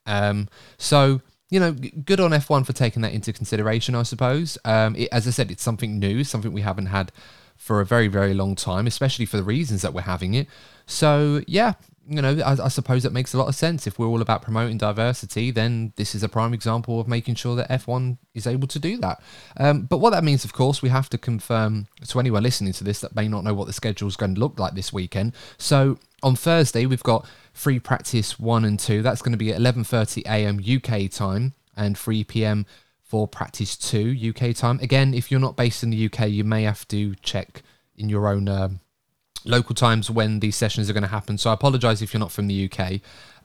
[0.06, 4.58] Um, so you know, good on F1 for taking that into consideration, I suppose.
[4.66, 7.12] Um, it, as I said, it's something new, something we haven't had
[7.56, 10.48] for a very very long time, especially for the reasons that we're having it.
[10.86, 11.74] So yeah,
[12.10, 13.86] you know, I, I, suppose it makes a lot of sense.
[13.86, 17.56] If we're all about promoting diversity, then this is a prime example of making sure
[17.56, 19.22] that F1 is able to do that.
[19.58, 22.84] Um, but what that means, of course, we have to confirm to anyone listening to
[22.84, 25.34] this that may not know what the schedule is going to look like this weekend.
[25.60, 27.28] So on Thursday, we've got
[27.60, 29.02] free practice one and two.
[29.02, 30.60] That's going to be at 11:30 a.m.
[30.60, 32.65] UK time and 3 p.m.
[33.04, 34.80] for practice two UK time.
[34.82, 37.62] Again, if you're not based in the UK, you may have to check
[37.98, 38.48] in your own.
[38.48, 38.80] Um,
[39.45, 41.38] local times when these sessions are going to happen.
[41.38, 43.00] So I apologise if you're not from the UK.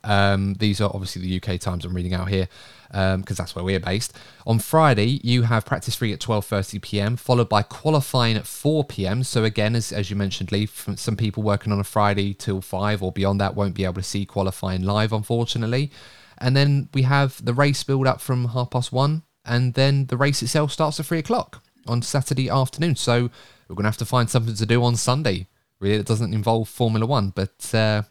[0.05, 2.49] Um, these are obviously the UK times I'm reading out here
[2.89, 4.17] because um, that's where we're based.
[4.47, 9.25] On Friday, you have practice free at 12:30 p.m., followed by qualifying at 4 p.m.
[9.25, 13.03] So again, as, as you mentioned, Lee, some people working on a Friday till five
[13.03, 15.91] or beyond that won't be able to see qualifying live, unfortunately.
[16.39, 20.17] And then we have the race build up from half past one, and then the
[20.17, 22.97] race itself starts at three o'clock on Saturday afternoon.
[22.97, 23.31] So
[23.69, 25.49] we're going to have to find something to do on Sunday
[25.85, 25.97] really.
[25.97, 27.31] It doesn't involve Formula One.
[27.31, 28.03] But uh,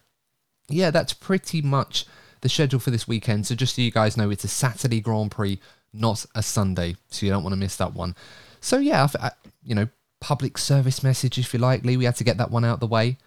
[0.70, 2.06] yeah, that's pretty much
[2.42, 3.48] the schedule for this weekend.
[3.48, 5.60] So just so you guys know, it's a Saturday Grand Prix,
[5.94, 6.96] not a Sunday.
[7.10, 8.16] So you don't want to miss that one.
[8.60, 9.32] So yeah, I,
[9.64, 9.88] you know,
[10.20, 11.98] public service message, if you like, Lee.
[11.98, 13.18] We had to get that one out of the way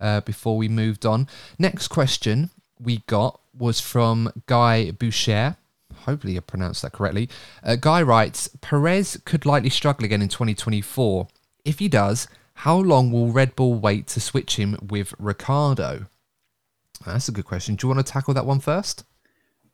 [0.00, 1.28] uh, before we moved on.
[1.58, 2.50] Next question
[2.80, 5.56] we got was from Guy Boucher.
[6.04, 7.28] Hopefully, I pronounced that correctly.
[7.62, 11.28] Uh, Guy writes Perez could likely struggle again in 2024.
[11.64, 16.06] If he does, how long will Red Bull wait to switch him with Ricciardo?
[17.04, 17.74] That's a good question.
[17.74, 19.04] Do you want to tackle that one first?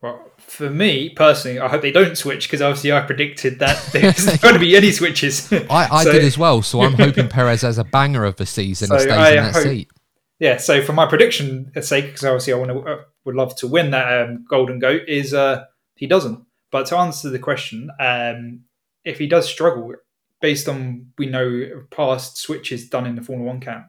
[0.01, 4.25] Well, for me personally, I hope they don't switch because obviously I predicted that there's
[4.25, 5.51] not going to be any switches.
[5.69, 8.45] I, I so, did as well, so I'm hoping Perez has a banger of the
[8.45, 9.91] season so and stays I in that hope, seat.
[10.39, 13.67] Yeah, so for my prediction sake, because obviously I want to uh, would love to
[13.67, 15.65] win that um, Golden Goat, is uh,
[15.95, 16.45] he doesn't.
[16.71, 18.61] But to answer the question, um,
[19.03, 19.93] if he does struggle,
[20.39, 23.87] based on we know past switches done in the Formula One camp.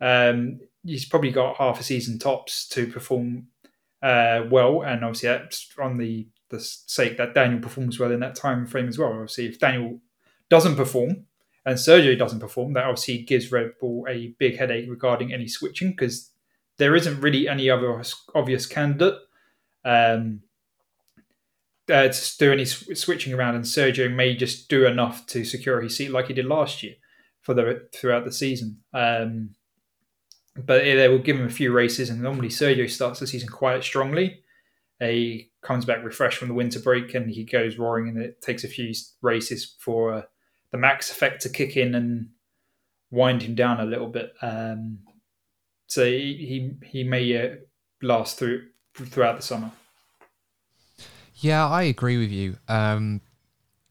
[0.00, 3.48] Um, he's probably got half a season tops to perform
[4.02, 8.36] uh, well, and obviously that's on the the sake that Daniel performs well in that
[8.36, 9.10] time frame as well.
[9.10, 10.00] Obviously, if Daniel
[10.48, 11.26] doesn't perform
[11.64, 15.90] and Sergio doesn't perform, that obviously gives Red Bull a big headache regarding any switching
[15.90, 16.30] because
[16.76, 18.00] there isn't really any other
[18.34, 19.18] obvious candidate.
[19.84, 20.42] Um,
[21.88, 25.96] uh, to do any switching around, and Sergio may just do enough to secure his
[25.96, 26.94] seat like he did last year
[27.42, 28.78] for the throughout the season.
[28.92, 29.55] Um,
[30.64, 33.82] but they will give him a few races, and normally Sergio starts the season quite
[33.84, 34.42] strongly.
[35.00, 38.64] He comes back refreshed from the winter break, and he goes roaring, and it takes
[38.64, 40.22] a few races for uh,
[40.70, 42.30] the max effect to kick in and
[43.10, 44.32] wind him down a little bit.
[44.40, 45.00] Um,
[45.86, 47.56] so he he, he may uh,
[48.02, 49.72] last through throughout the summer.
[51.34, 52.56] Yeah, I agree with you.
[52.66, 53.20] Um,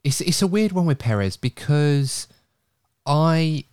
[0.03, 2.27] it's it's a weird one with Perez because
[3.05, 3.65] I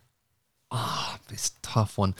[0.71, 2.15] ah, oh, it's tough one.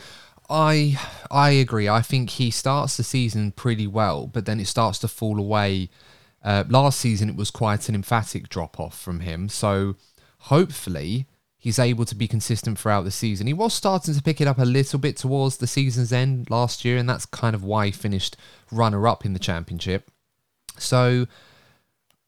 [0.48, 0.98] I
[1.30, 1.88] I agree.
[1.88, 5.90] I think he starts the season pretty well, but then it starts to fall away.
[6.42, 9.48] Uh, last season, it was quite an emphatic drop off from him.
[9.48, 9.96] So
[10.40, 11.26] hopefully,
[11.56, 13.46] he's able to be consistent throughout the season.
[13.46, 16.84] He was starting to pick it up a little bit towards the season's end last
[16.84, 18.36] year, and that's kind of why he finished
[18.70, 20.10] runner up in the championship.
[20.76, 21.26] So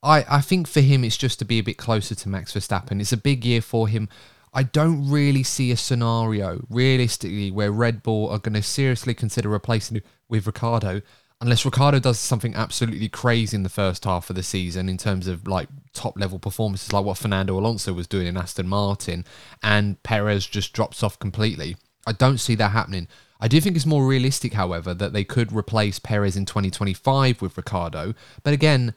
[0.02, 3.00] I, I think for him, it's just to be a bit closer to Max Verstappen.
[3.00, 4.08] It's a big year for him.
[4.56, 9.50] I don't really see a scenario, realistically, where Red Bull are going to seriously consider
[9.50, 11.02] replacing with Ricciardo
[11.40, 15.26] unless Ricciardo does something absolutely crazy in the first half of the season in terms
[15.26, 19.24] of like top level performances, like what Fernando Alonso was doing in Aston Martin,
[19.62, 21.76] and Perez just drops off completely.
[22.06, 23.08] I don't see that happening.
[23.38, 27.56] I do think it's more realistic, however, that they could replace Perez in 2025 with
[27.56, 28.14] Ricciardo.
[28.42, 28.94] But again,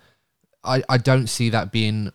[0.64, 2.14] I, I don't see that being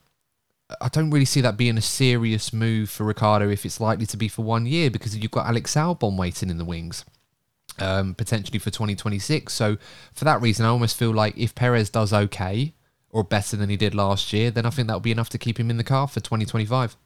[0.81, 4.17] I don't really see that being a serious move for Ricciardo if it's likely to
[4.17, 7.05] be for one year because you've got Alex Albon waiting in the wings,
[7.79, 9.53] um, potentially for 2026.
[9.53, 9.77] So
[10.13, 12.75] for that reason, I almost feel like if Perez does okay
[13.11, 15.59] or better than he did last year, then I think that'll be enough to keep
[15.59, 16.97] him in the car for 2025.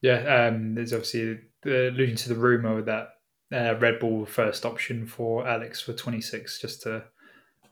[0.00, 3.08] Yeah, um, there's obviously uh, alluding to the rumor that
[3.52, 6.60] uh, Red Bull first option for Alex for 26.
[6.60, 7.04] Just to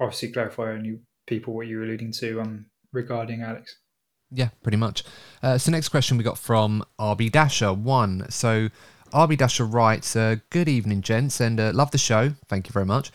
[0.01, 3.79] obviously clarify, only people what you're alluding to um, regarding Alex.
[4.35, 5.05] Yeah, pretty much.
[5.43, 8.27] Uh, so next question we got from RB Dasher one.
[8.31, 8.69] So
[9.13, 12.35] RB Dasher writes, uh, "Good evening, gents, and uh, love the show.
[12.49, 13.13] Thank you very much."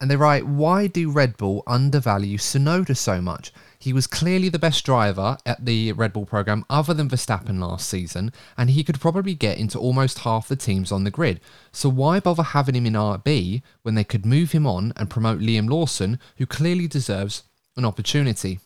[0.00, 3.52] And they write, "Why do Red Bull undervalue Tsunoda so much?
[3.78, 7.88] He was clearly the best driver at the Red Bull program, other than Verstappen last
[7.88, 11.40] season, and he could probably get into almost half the teams on the grid.
[11.70, 15.38] So why bother having him in RB when they could move him on and promote
[15.38, 17.44] Liam Lawson, who clearly deserves
[17.76, 18.58] an opportunity?"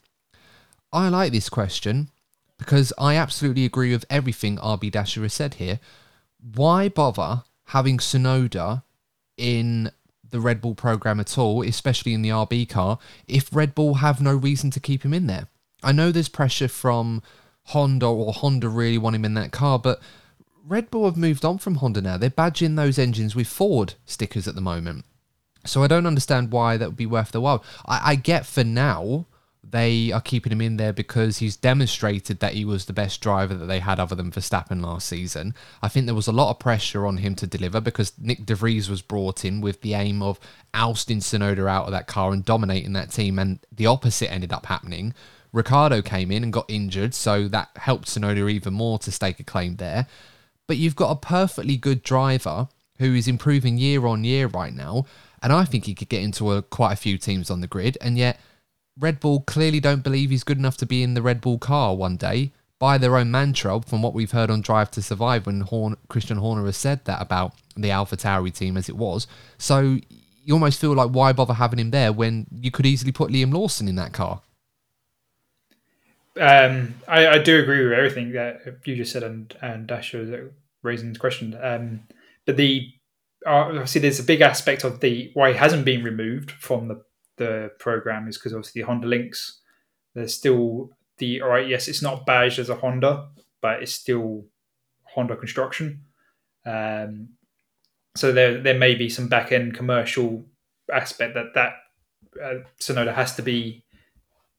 [0.94, 2.10] I like this question
[2.56, 5.80] because I absolutely agree with everything RB Dasher has said here.
[6.54, 8.84] Why bother having Tsunoda
[9.36, 9.90] in
[10.30, 14.20] the Red Bull program at all, especially in the RB car, if Red Bull have
[14.20, 15.48] no reason to keep him in there?
[15.82, 17.22] I know there's pressure from
[17.64, 20.00] Honda or Honda really want him in that car, but
[20.64, 22.18] Red Bull have moved on from Honda now.
[22.18, 25.04] They're badging those engines with Ford stickers at the moment.
[25.66, 27.64] So I don't understand why that would be worth the while.
[27.84, 29.26] I, I get for now
[29.74, 33.54] they are keeping him in there because he's demonstrated that he was the best driver
[33.54, 35.52] that they had other than Verstappen last season.
[35.82, 38.54] I think there was a lot of pressure on him to deliver because Nick De
[38.54, 40.38] Vries was brought in with the aim of
[40.74, 44.66] ousting Tsunoda out of that car and dominating that team, and the opposite ended up
[44.66, 45.12] happening.
[45.52, 49.44] Ricciardo came in and got injured, so that helped Tsunoda even more to stake a
[49.44, 50.06] claim there.
[50.68, 52.68] But you've got a perfectly good driver
[53.00, 55.06] who is improving year on year right now,
[55.42, 57.98] and I think he could get into a, quite a few teams on the grid,
[58.00, 58.38] and yet
[58.98, 61.94] Red Bull clearly don't believe he's good enough to be in the Red Bull car
[61.94, 65.60] one day by their own mantra, from what we've heard on Drive to Survive when
[65.62, 69.26] Horn, Christian Horner has said that about the Alpha Tauri team as it was.
[69.58, 69.98] So
[70.44, 73.52] you almost feel like why bother having him there when you could easily put Liam
[73.52, 74.42] Lawson in that car?
[76.38, 80.52] Um, I, I, do agree with everything that you just said and and Dasher
[80.82, 81.56] raising the question.
[81.62, 82.08] Um,
[82.44, 82.90] but the
[83.46, 87.04] uh, obviously there's a big aspect of the why he hasn't been removed from the
[87.36, 89.60] the program is because obviously the Honda Links,
[90.14, 91.68] there's still the all right.
[91.68, 93.28] Yes, it's not badged as a Honda,
[93.60, 94.44] but it's still
[95.04, 96.02] Honda construction.
[96.66, 97.30] Um,
[98.16, 100.44] so there there may be some back end commercial
[100.92, 101.74] aspect that that
[102.42, 103.84] uh, Tsunoda has to be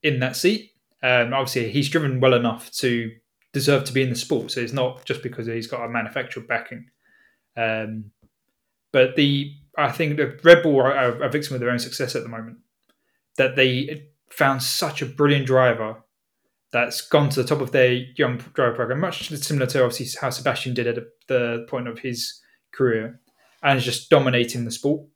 [0.03, 0.71] in that seat.
[1.01, 3.11] Um, obviously, he's driven well enough to
[3.53, 4.51] deserve to be in the sport.
[4.51, 6.88] So it's not just because he's got a manufacturer backing.
[7.55, 8.11] Um,
[8.91, 12.23] but the I think the Red Bull are a victim of their own success at
[12.23, 12.57] the moment
[13.38, 16.04] that they found such a brilliant driver
[16.71, 20.30] that's gone to the top of their young driver program, much similar to obviously how
[20.30, 22.41] Sebastian did at the point of his
[22.74, 23.19] career,
[23.63, 25.08] and is just dominating the sport.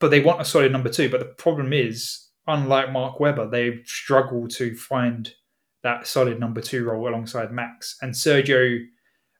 [0.00, 1.08] But they want a solid number two.
[1.08, 5.32] But the problem is, unlike Mark Webber, they struggle to find
[5.82, 7.96] that solid number two role alongside Max.
[8.02, 8.84] And Sergio,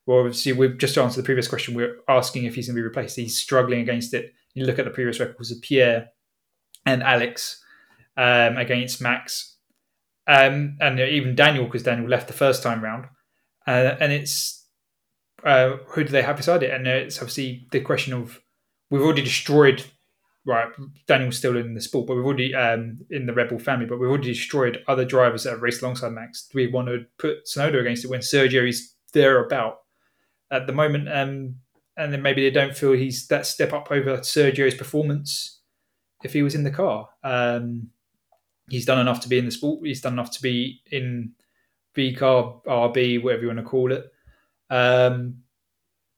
[0.06, 1.74] well, obviously, we've just answered the previous question.
[1.74, 3.16] We're asking if he's going to be replaced.
[3.16, 4.32] He's struggling against it.
[4.54, 6.08] You look at the previous records of Pierre
[6.86, 7.62] and Alex
[8.18, 9.56] um, against Max,
[10.26, 13.06] um, and even Daniel because Daniel left the first time round,
[13.66, 14.66] uh, and it's
[15.44, 16.72] uh, who do they have beside it?
[16.72, 18.40] And it's obviously the question of
[18.90, 19.84] we've already destroyed.
[20.44, 20.68] Right,
[21.06, 23.98] Daniel's still in the sport, but we've already um, in the Red Bull family, but
[23.98, 26.48] we've already destroyed other drivers that have raced alongside Max.
[26.50, 29.80] Do we want to put Tsunoda against it when Sergio is there about
[30.50, 31.06] at the moment?
[31.12, 31.56] Um,
[31.98, 35.60] and then maybe they don't feel he's that step up over Sergio's performance
[36.24, 37.08] if he was in the car.
[37.22, 37.90] Um,
[38.68, 39.86] he's done enough to be in the sport.
[39.86, 41.32] He's done enough to be in
[41.96, 44.12] VCAR, RB, whatever you want to call it.
[44.70, 45.42] Um,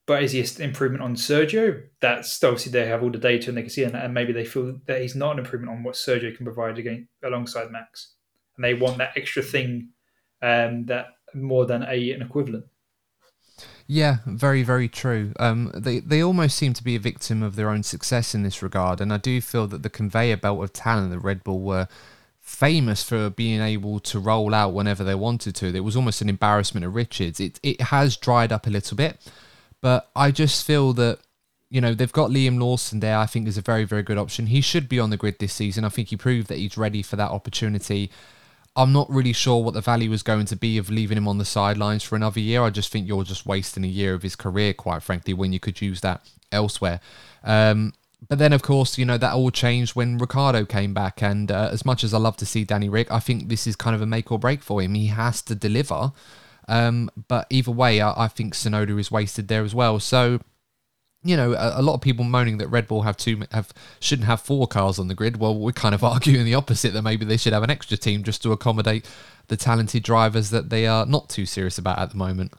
[0.06, 1.82] but is he an improvement on Sergio?
[2.00, 4.44] That's obviously they have all the data and they can see, and, and maybe they
[4.44, 8.14] feel that he's not an improvement on what Sergio can provide again alongside Max,
[8.56, 9.90] and they want that extra thing,
[10.42, 12.64] um, that more than a an equivalent.
[13.86, 15.32] Yeah, very, very true.
[15.38, 18.62] Um, they they almost seem to be a victim of their own success in this
[18.62, 21.86] regard, and I do feel that the conveyor belt of talent that Red Bull were
[22.50, 25.66] famous for being able to roll out whenever they wanted to.
[25.74, 27.38] It was almost an embarrassment of Richards.
[27.40, 29.18] It it has dried up a little bit,
[29.80, 31.20] but I just feel that
[31.70, 33.16] you know they've got Liam Lawson there.
[33.16, 34.46] I think is a very very good option.
[34.46, 35.84] He should be on the grid this season.
[35.84, 38.10] I think he proved that he's ready for that opportunity.
[38.76, 41.38] I'm not really sure what the value is going to be of leaving him on
[41.38, 42.62] the sidelines for another year.
[42.62, 45.58] I just think you're just wasting a year of his career, quite frankly, when you
[45.58, 47.00] could use that elsewhere.
[47.42, 47.94] Um,
[48.28, 51.22] but then, of course, you know, that all changed when Ricciardo came back.
[51.22, 53.76] And uh, as much as I love to see Danny Ric, I think this is
[53.76, 54.94] kind of a make or break for him.
[54.94, 56.12] He has to deliver.
[56.68, 59.98] Um, but either way, I, I, think Tsunoda is wasted there as well.
[59.98, 60.38] So,
[61.24, 64.26] you know, a, a, lot of people moaning that Red Bull have two have shouldn't
[64.26, 65.38] have four cars on the grid.
[65.38, 68.22] Well, we're kind of arguing the opposite that maybe they should have an extra team
[68.22, 69.08] just to accommodate
[69.48, 72.52] the talented drivers that they are not too serious about at the moment.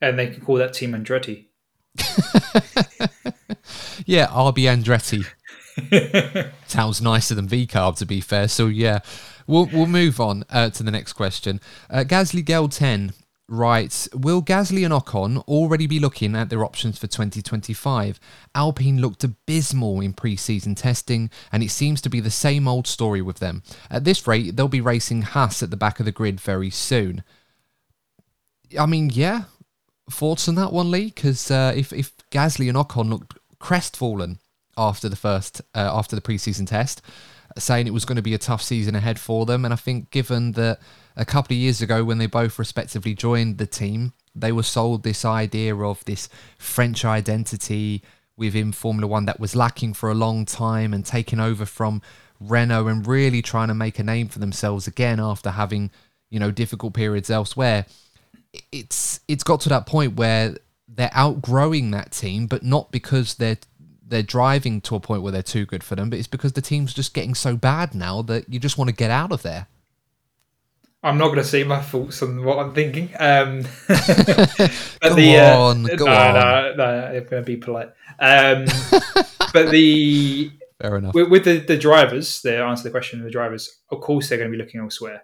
[0.00, 1.46] And they can call that team Andretti.
[4.06, 5.26] yeah, RB Andretti.
[6.66, 8.48] Sounds nicer than VCARB, to be fair.
[8.48, 9.00] So yeah,
[9.46, 11.60] we'll we'll move on uh, to the next question.
[11.88, 13.12] Uh, Gasly Gale ten
[13.50, 18.20] writes, Will Gasly and Ocon already be looking at their options for 2025?
[18.54, 22.86] Alpine looked abysmal in pre season testing, and it seems to be the same old
[22.86, 23.62] story with them.
[23.90, 27.24] At this rate, they'll be racing Haas at the back of the grid very soon.
[28.78, 29.44] I mean, yeah.
[30.10, 31.06] Thoughts on that one, Lee?
[31.06, 34.38] Because uh, if, if Gasly and Ocon looked crestfallen
[34.76, 37.02] after the first uh, after the preseason test,
[37.56, 39.64] saying it was going to be a tough season ahead for them.
[39.64, 40.80] And I think given that
[41.16, 45.02] a couple of years ago, when they both respectively joined the team, they were sold
[45.02, 48.02] this idea of this French identity
[48.36, 52.00] within Formula One that was lacking for a long time and taking over from
[52.40, 55.90] Renault and really trying to make a name for themselves again after having
[56.30, 57.84] you know difficult periods elsewhere.
[58.72, 60.56] It's it's got to that point where
[60.94, 63.58] they're outgrowing that team, but not because they're
[64.06, 66.60] they're driving to a point where they're too good for them, but it's because the
[66.60, 69.68] team's just getting so bad now that you just want to get out of there.
[71.02, 73.08] I'm not going to say my thoughts on what I'm thinking.
[73.18, 76.34] Um, go the, uh, on, go no, on.
[76.34, 77.90] No, no, I'm going to be polite.
[78.18, 78.66] Um,
[79.52, 80.50] but the
[80.80, 83.78] fair enough with, with, the, the drivers, the answer to the question of the drivers,
[83.90, 85.22] of course they're going to be looking elsewhere.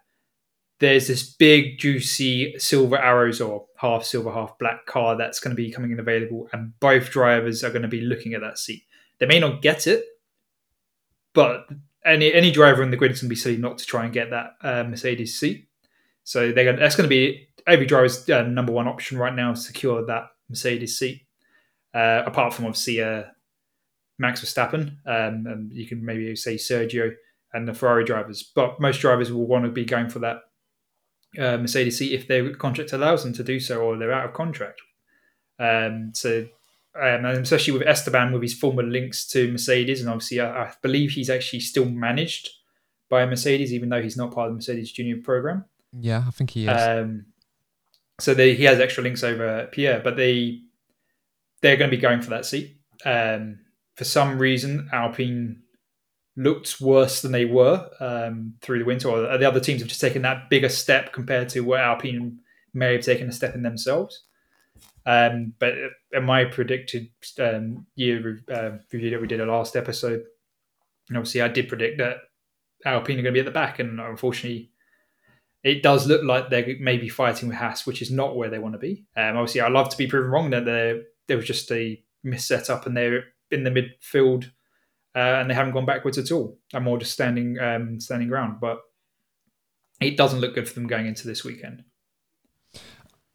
[0.78, 5.62] There's this big, juicy silver arrows or half silver, half black car that's going to
[5.62, 8.84] be coming in available, and both drivers are going to be looking at that seat.
[9.18, 10.04] They may not get it,
[11.32, 11.66] but
[12.04, 14.12] any any driver in the grid is going to be silly not to try and
[14.12, 15.68] get that uh, Mercedes seat.
[16.24, 19.54] So they're going, that's going to be every driver's uh, number one option right now
[19.54, 21.22] secure that Mercedes seat.
[21.94, 23.22] Uh, apart from obviously uh,
[24.18, 27.14] Max Verstappen, um, and you can maybe say Sergio
[27.54, 30.40] and the Ferrari drivers, but most drivers will want to be going for that
[31.38, 34.34] uh, Mercedes seat if their contract allows them to do so, or they're out of
[34.34, 34.80] contract.
[35.58, 36.46] Um, so,
[37.00, 41.12] um, especially with Esteban, with his former links to Mercedes, and obviously, I, I, believe
[41.12, 42.50] he's actually still managed
[43.08, 45.64] by Mercedes, even though he's not part of the Mercedes Junior program.
[45.98, 46.82] Yeah, I think he is.
[46.82, 47.26] Um,
[48.18, 50.60] so they, he has extra links over Pierre, but they
[51.62, 52.76] they're going to be going for that seat.
[53.04, 53.60] Um,
[53.94, 55.62] for some reason, Alpine
[56.36, 60.00] looked worse than they were um, through the winter, or the other teams have just
[60.00, 62.38] taken that bigger step compared to where Alpine
[62.74, 64.24] may have taken a step in themselves.
[65.06, 65.74] Um, but
[66.12, 70.24] in my predicted um, year uh, review that we did a last episode,
[71.08, 72.18] and obviously I did predict that
[72.84, 74.70] Alpine are going to be at the back, and unfortunately,
[75.62, 78.58] it does look like they may be fighting with Haas, which is not where they
[78.58, 79.04] want to be.
[79.16, 82.86] Um, obviously, I love to be proven wrong that there was just a mis setup
[82.86, 84.50] and they're in the midfield
[85.16, 86.58] uh, and they haven't gone backwards at all.
[86.74, 88.80] I'm more just standing um, standing ground, but
[90.00, 91.84] it doesn't look good for them going into this weekend.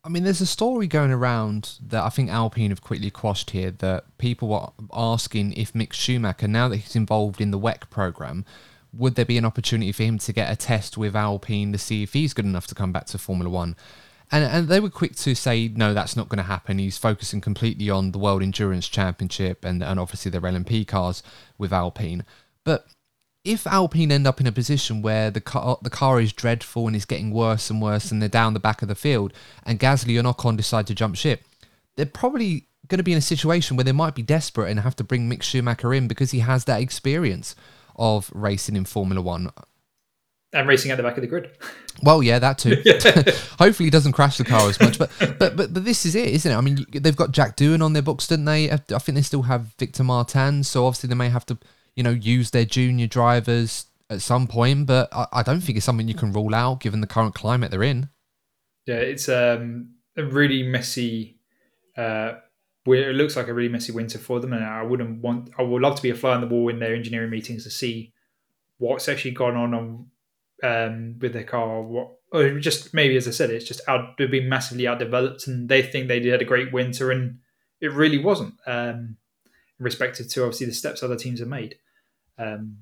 [0.03, 3.71] I mean, there's a story going around that I think Alpine have quickly quashed here
[3.71, 8.45] that people were asking if Mick Schumacher, now that he's involved in the WEC program,
[8.93, 12.01] would there be an opportunity for him to get a test with Alpine to see
[12.03, 13.75] if he's good enough to come back to Formula One?
[14.31, 16.79] And, and they were quick to say, no, that's not going to happen.
[16.79, 21.21] He's focusing completely on the World Endurance Championship and, and obviously their LMP cars
[21.57, 22.23] with Alpine.
[22.63, 22.87] But
[23.43, 26.95] if Alpine end up in a position where the car, the car is dreadful and
[26.95, 29.33] is getting worse and worse and they're down the back of the field
[29.65, 31.43] and Gasly and Ocon decide to jump ship,
[31.97, 34.95] they're probably going to be in a situation where they might be desperate and have
[34.95, 37.55] to bring Mick Schumacher in because he has that experience
[37.95, 39.49] of racing in Formula One
[40.53, 41.51] and racing at the back of the grid.
[42.03, 42.77] Well, yeah, that too.
[43.59, 44.97] Hopefully, he doesn't crash the car as much.
[44.97, 46.55] But, but but but this is it, isn't it?
[46.55, 48.71] I mean, they've got Jack Doohan on their books, didn't they?
[48.71, 51.59] I think they still have Victor Martin, so obviously they may have to,
[51.95, 54.87] you know, use their junior drivers at some point.
[54.87, 57.69] But I, I don't think it's something you can rule out given the current climate
[57.69, 58.09] they're in.
[58.87, 61.37] Yeah, it's um, a really messy.
[61.95, 62.35] Uh,
[62.87, 65.51] it looks like a really messy winter for them, and I wouldn't want.
[65.59, 67.69] I would love to be a fly on the wall in their engineering meetings to
[67.69, 68.11] see
[68.79, 70.07] what's actually gone on on
[70.63, 74.17] um, with their car, or what, or just maybe as I said, it's just out
[74.17, 77.39] they've been massively outdeveloped, and they think they had a great winter, and
[77.79, 78.55] it really wasn't.
[78.65, 79.17] Um,
[79.79, 81.75] respective to obviously the steps other teams have made.
[82.37, 82.77] Um,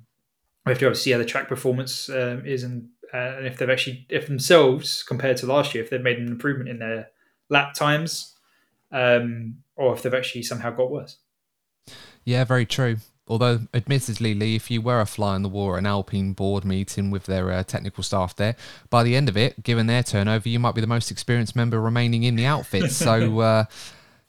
[0.66, 3.58] we have to obviously see how the track performance um, is, and uh, and if
[3.58, 7.08] they've actually, if themselves compared to last year, if they've made an improvement in their
[7.50, 8.36] lap times,
[8.92, 11.18] um, or if they've actually somehow got worse.
[12.24, 12.98] Yeah, very true.
[13.30, 16.66] Although, admittedly, Lee, if you were a fly on the wall at an Alpine board
[16.66, 18.56] meeting with their uh, technical staff there,
[18.90, 21.80] by the end of it, given their turnover, you might be the most experienced member
[21.80, 22.92] remaining in the outfit.
[22.92, 23.66] so, uh,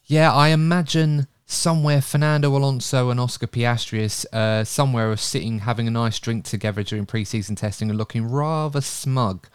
[0.04, 5.90] yeah, I imagine somewhere Fernando Alonso and Oscar Piastri uh, somewhere are sitting having a
[5.90, 9.48] nice drink together during pre-season testing and looking rather smug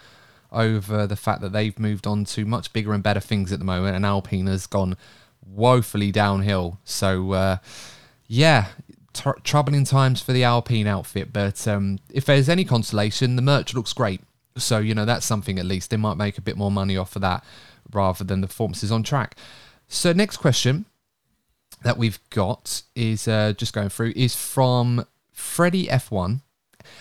[0.51, 3.65] over the fact that they've moved on to much bigger and better things at the
[3.65, 4.97] moment, and Alpine has gone
[5.45, 6.79] woefully downhill.
[6.83, 7.57] So, uh,
[8.27, 8.67] yeah,
[9.15, 13.73] tr- troubling times for the Alpine outfit, but um, if there's any consolation, the merch
[13.73, 14.21] looks great.
[14.57, 15.89] So, you know, that's something at least.
[15.89, 17.43] They might make a bit more money off of that
[17.91, 19.35] rather than the performances on track.
[19.87, 20.85] So, next question
[21.83, 26.41] that we've got is uh, just going through is from Freddie F1.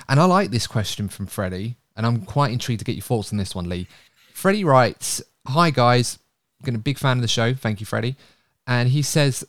[0.09, 3.33] And I like this question from Freddie, and I'm quite intrigued to get your thoughts
[3.33, 3.87] on this one, Lee.
[4.33, 6.19] Freddie writes, Hi guys,
[6.63, 7.55] been a big fan of the show.
[7.55, 8.17] Thank you, Freddie.
[8.67, 9.45] And he says,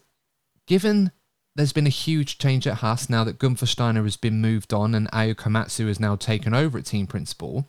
[0.67, 1.11] given
[1.55, 4.93] there's been a huge change at Haas now that Gunther Steiner has been moved on
[4.93, 7.65] and Ayao Komatsu has now taken over at team principal,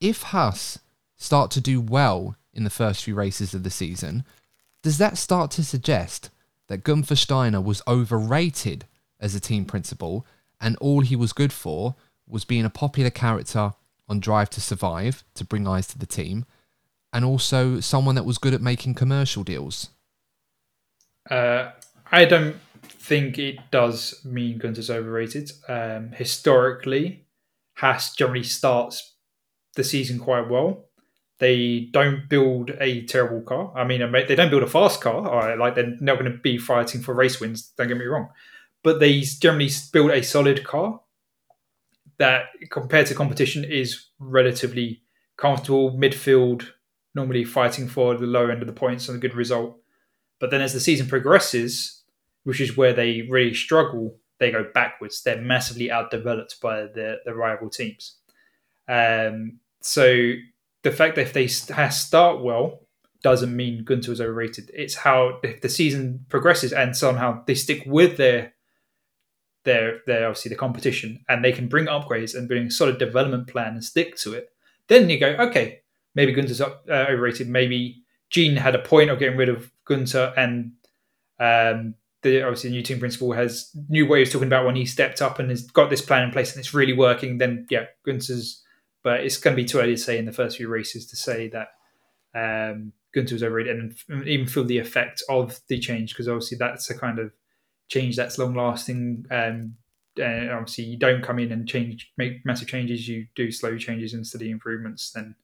[0.00, 0.80] if Haas
[1.16, 4.24] start to do well in the first few races of the season,
[4.82, 6.30] does that start to suggest
[6.66, 8.86] that Gunther Steiner was overrated
[9.20, 10.26] as a team principal
[10.60, 11.94] and all he was good for
[12.26, 13.72] was being a popular character
[14.08, 16.44] on Drive to Survive to bring eyes to the team
[17.12, 19.90] and also someone that was good at making commercial deals?
[21.30, 21.70] Uh,
[22.10, 25.50] I don't think it does mean Gunther's overrated.
[25.68, 27.26] Um, historically,
[27.74, 29.16] Haas generally starts
[29.74, 30.86] the season quite well.
[31.38, 33.72] They don't build a terrible car.
[33.76, 35.22] I mean, they don't build a fast car.
[35.22, 37.72] Right, like they're not going to be fighting for race wins.
[37.76, 38.28] Don't get me wrong,
[38.84, 41.00] but they generally build a solid car
[42.18, 45.02] that, compared to competition, is relatively
[45.36, 46.68] comfortable midfield.
[47.14, 49.78] Normally fighting for the lower end of the points and a good result.
[50.40, 52.01] But then as the season progresses,
[52.44, 55.22] which is where they really struggle, they go backwards.
[55.22, 58.16] They're massively outdeveloped by the, the rival teams.
[58.88, 60.32] Um, so
[60.82, 62.80] the fact that if they start well
[63.22, 64.70] doesn't mean Gunther is overrated.
[64.74, 68.52] It's how if the season progresses and somehow they stick with their
[69.64, 73.46] their their obviously the competition and they can bring upgrades and bring a solid development
[73.46, 74.50] plan and stick to it.
[74.88, 75.82] Then you go, okay,
[76.14, 77.48] maybe Gunther's up, uh, overrated.
[77.48, 80.72] Maybe Gene had a point of getting rid of Gunther and
[81.38, 84.76] um, the obviously the new team principal has knew what he was talking about when
[84.76, 87.38] he stepped up and has got this plan in place and it's really working.
[87.38, 88.62] Then yeah, Gunther's.
[89.02, 91.16] but it's going to be too early to say in the first few races to
[91.16, 91.68] say that
[92.34, 93.76] um, Gunther was overrated
[94.08, 97.32] and even feel the effect of the change because obviously that's a kind of
[97.88, 99.26] change that's long lasting.
[99.30, 99.74] Um,
[100.18, 103.08] and obviously, you don't come in and change, make massive changes.
[103.08, 105.10] You do slow changes and steady improvements.
[105.10, 105.34] Then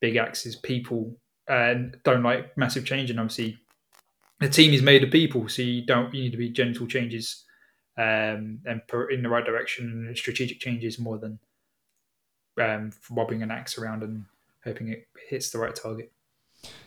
[0.00, 3.58] big axes people uh, don't like massive change, and obviously,
[4.40, 7.44] the team is made of people, so you don't you need to be gentle changes
[7.96, 8.80] um, and
[9.10, 11.38] in the right direction and strategic changes more than
[12.60, 14.24] um, wobbling an axe around and
[14.64, 16.12] hoping it hits the right target.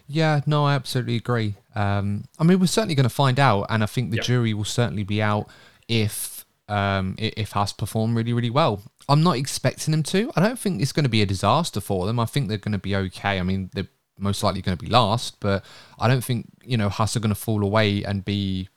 [0.08, 1.56] Yeah, no, I absolutely agree.
[1.76, 4.24] Um, I mean, we're certainly going to find out, and I think the yeah.
[4.24, 5.48] jury will certainly be out
[5.88, 8.82] if um, if Haas perform really, really well.
[9.10, 10.32] I'm not expecting them to.
[10.36, 12.20] I don't think it's going to be a disaster for them.
[12.20, 13.40] I think they're going to be okay.
[13.40, 13.90] I mean, they're
[14.22, 15.66] most likely going to be last, but
[16.00, 18.70] I don't think you know Haas are going to fall away and be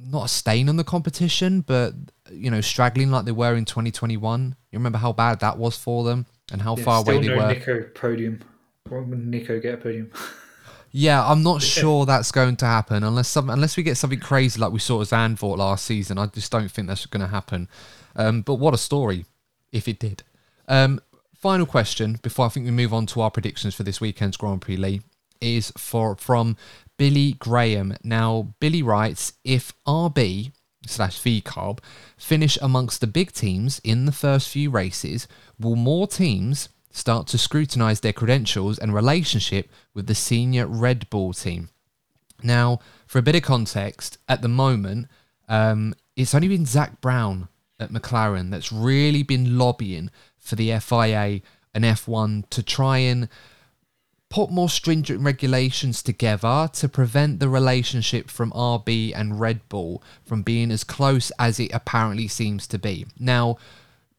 [0.00, 1.94] not a stain on the competition, but
[2.30, 4.56] you know, straggling like they were in 2021.
[4.70, 7.36] You remember how bad that was for them and how yeah, far away they no
[7.36, 7.48] were.
[7.48, 8.40] Nico podium.
[8.88, 10.12] When would Nico get a podium?
[10.90, 14.60] yeah, I'm not sure that's going to happen unless some unless we get something crazy
[14.60, 16.18] like we saw at Zandvoort last season.
[16.18, 17.68] I just don't think that's going to happen.
[18.16, 19.26] Um, but what a story
[19.72, 20.22] if it did.
[20.68, 21.00] Um,
[21.38, 24.60] final question before I think we move on to our predictions for this weekend's Grand
[24.60, 25.02] Prix Lee
[25.40, 26.56] is for from
[26.96, 27.96] Billy Graham.
[28.02, 30.52] Now, Billy writes if RB
[30.84, 31.78] slash VCARB
[32.16, 35.28] finish amongst the big teams in the first few races,
[35.60, 41.32] will more teams start to scrutinise their credentials and relationship with the senior Red Bull
[41.32, 41.68] team?
[42.42, 45.06] Now, for a bit of context, at the moment,
[45.48, 47.48] um, it's only been Zak Brown
[47.80, 50.10] at McLaren that's really been lobbying
[50.48, 51.42] for the FIA
[51.74, 53.28] and F1 to try and
[54.30, 60.42] put more stringent regulations together to prevent the relationship from RB and Red Bull from
[60.42, 63.06] being as close as it apparently seems to be.
[63.18, 63.56] Now,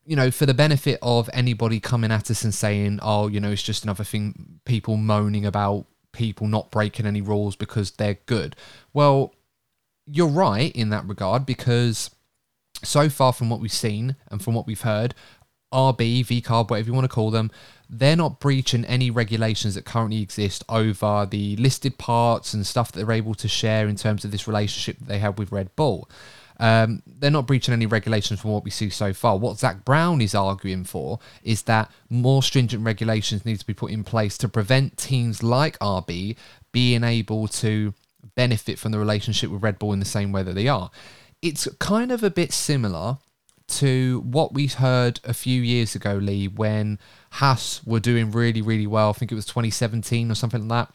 [0.06, 3.52] you know, for the benefit of anybody coming at us and saying, oh, you know,
[3.52, 8.56] it's just another thing, people moaning about people not breaking any rules because they're good.
[8.94, 9.36] Well,
[10.08, 12.10] you're right in that regard because
[12.84, 15.14] so far from what we've seen and from what we've heard,
[15.72, 17.52] RB, VCARB, whatever you want to call them,
[17.90, 23.00] they're not breaching any regulations that currently exist over the listed parts and stuff that
[23.00, 26.10] they're able to share in terms of this relationship that they have with Red Bull.
[26.60, 29.38] Um, they're not breaching any regulations from what we see so far.
[29.38, 33.92] What Zak Brown is arguing for is that more stringent regulations need to be put
[33.92, 36.36] in place to prevent teams like RB
[36.72, 37.94] being able to
[38.36, 40.92] benefit from the relationship with Red Bull in the same way that they are.
[41.42, 43.18] It's kind of a bit similar
[43.70, 47.00] to what we heard a few years ago, Lee, when
[47.32, 49.10] Haas were doing really, really well.
[49.10, 50.94] I think it was 2017 or something like that.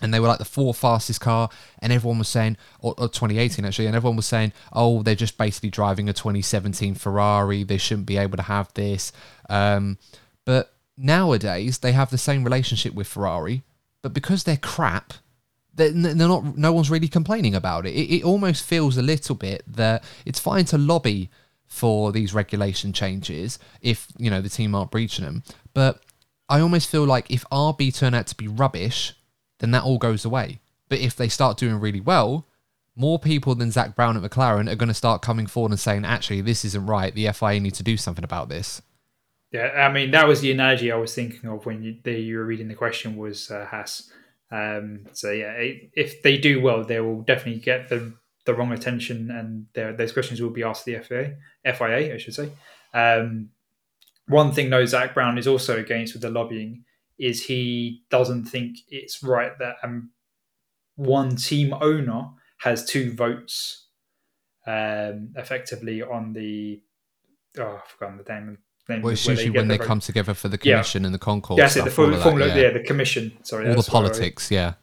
[0.00, 1.48] and they were like the four fastest car,
[1.80, 5.36] and everyone was saying, or, or 2018 actually, and everyone was saying, oh, they're just
[5.36, 7.64] basically driving a 2017 Ferrari.
[7.64, 9.12] They shouldn't be able to have this.
[9.48, 9.98] Um,
[10.44, 13.62] but nowadays, they have the same relationship with Ferrari,
[14.02, 15.14] but because they're crap,
[15.74, 16.56] they're, not.
[16.56, 17.90] No one's really complaining about it.
[17.90, 18.16] it.
[18.16, 21.30] It almost feels a little bit that it's fine to lobby
[21.68, 25.42] for these regulation changes if you know the team aren't breaching them,
[25.74, 26.02] but
[26.48, 29.14] I almost feel like if RB turn out to be rubbish
[29.58, 30.60] then that all goes away.
[30.88, 32.46] But if they start doing really well,
[32.96, 36.04] more people than Zak Brown at McLaren are going to start coming forward and saying,
[36.04, 37.14] actually, this isn't right.
[37.14, 38.82] The FIA need to do something about this.
[39.52, 42.36] Yeah, I mean, that was the analogy I was thinking of when you, the, you
[42.36, 44.10] were reading the question was uh, Haas.
[44.50, 48.14] Um, so, yeah, if they do well, they will definitely get the,
[48.48, 49.66] the wrong attention and
[49.98, 52.50] those questions will be asked the FIA, FIA I should say.
[52.94, 53.50] Um,
[54.26, 56.84] one thing, though, Zak Brown is also against with the lobbying
[57.18, 60.10] is he doesn't think it's right that um,
[60.96, 62.30] one team owner
[62.60, 63.88] has two votes
[64.66, 66.80] um, effectively on the
[67.58, 68.58] oh I've forgotten the name.
[68.88, 71.06] name well, it's usually when they, come together for the commission yeah.
[71.06, 71.58] and the concourse.
[71.58, 72.62] Yeah, the Formula, Formula yeah.
[72.62, 72.70] yeah.
[72.70, 73.36] the commission.
[73.42, 74.50] Sorry, all the politics.
[74.50, 74.74] Yeah.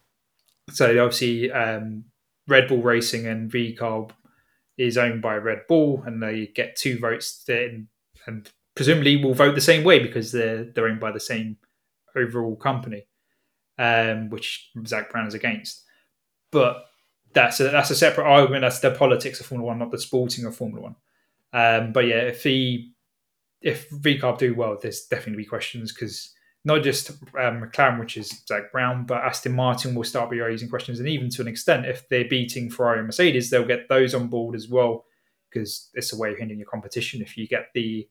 [0.71, 2.05] So obviously, um,
[2.47, 4.11] Red Bull Racing and VCARB
[4.77, 7.87] is owned by Red Bull, and they get two votes then,
[8.27, 11.57] and presumably will vote the same way because they're they're owned by the same
[12.15, 13.07] overall company,
[13.77, 15.83] um, which Zak Brown is against.
[16.51, 16.85] But
[17.33, 18.61] that's a, that's a separate argument.
[18.61, 20.95] That's the politics of Formula One, not the sporting of Formula One.
[21.53, 22.91] Um, but yeah, if he
[23.61, 26.34] if VCARB do well, there's definitely be questions because
[26.65, 30.67] not just um, McLaren, which is Zak Brown, but Aston Martin will start be raising
[30.67, 34.13] questions, and even to an extent, if they're beating Ferrari and Mercedes, they'll get those
[34.13, 35.05] on board as well
[35.49, 37.21] because it's a way of hindering your competition.
[37.21, 38.07] If you get the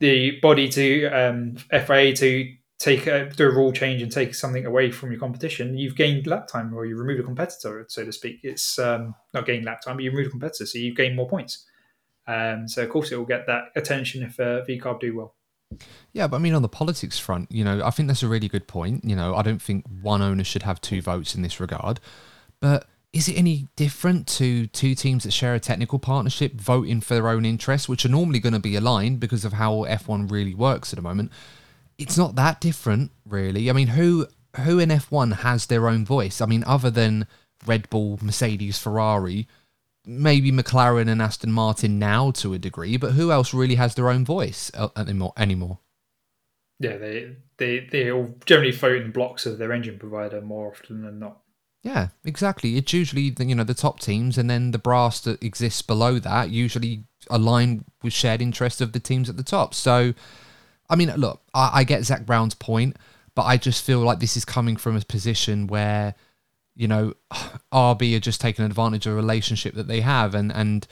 [0.00, 4.66] the body to um, FIA to take a, do a rule change and take something
[4.66, 8.12] away from your competition, you've gained lap time or you remove a competitor, so to
[8.12, 8.40] speak.
[8.42, 11.28] It's um, not gained lap time, but you remove a competitor, so you've gained more
[11.28, 11.64] points.
[12.26, 15.35] Um, so of course it will get that attention if uh, VCARB do well.
[16.12, 18.48] Yeah, but I mean, on the politics front, you know, I think that's a really
[18.48, 19.04] good point.
[19.04, 22.00] You know, I don't think one owner should have two votes in this regard.
[22.60, 27.14] But is it any different to two teams that share a technical partnership voting for
[27.14, 30.54] their own interests, which are normally going to be aligned because of how F1 really
[30.54, 31.30] works at the moment?
[31.98, 33.70] it's not that different, really.
[33.70, 34.26] I mean, who
[34.60, 36.40] who in F1 has their own voice?
[36.40, 37.26] I mean, other than
[37.66, 39.48] Red Bull, Mercedes, Ferrari,
[40.06, 44.08] maybe McLaren and Aston Martin now to a degree, but who else really has their
[44.08, 45.32] own voice uh, anymore?
[45.36, 45.80] Anymore?
[46.78, 51.02] Yeah, they they they all generally vote in blocks of their engine provider more often
[51.02, 51.40] than not.
[51.82, 52.76] Yeah, exactly.
[52.76, 56.18] It's usually the, you know the top teams, and then the brass that exists below
[56.18, 59.74] that usually align with shared interests of the teams at the top.
[59.74, 60.14] So
[60.88, 62.96] I mean, look, I, I get Zak Brown's point,
[63.34, 66.14] but I just feel like this is coming from a position where,
[66.76, 67.14] you know,
[67.72, 70.86] RB are just taking advantage of a relationship that they have, and and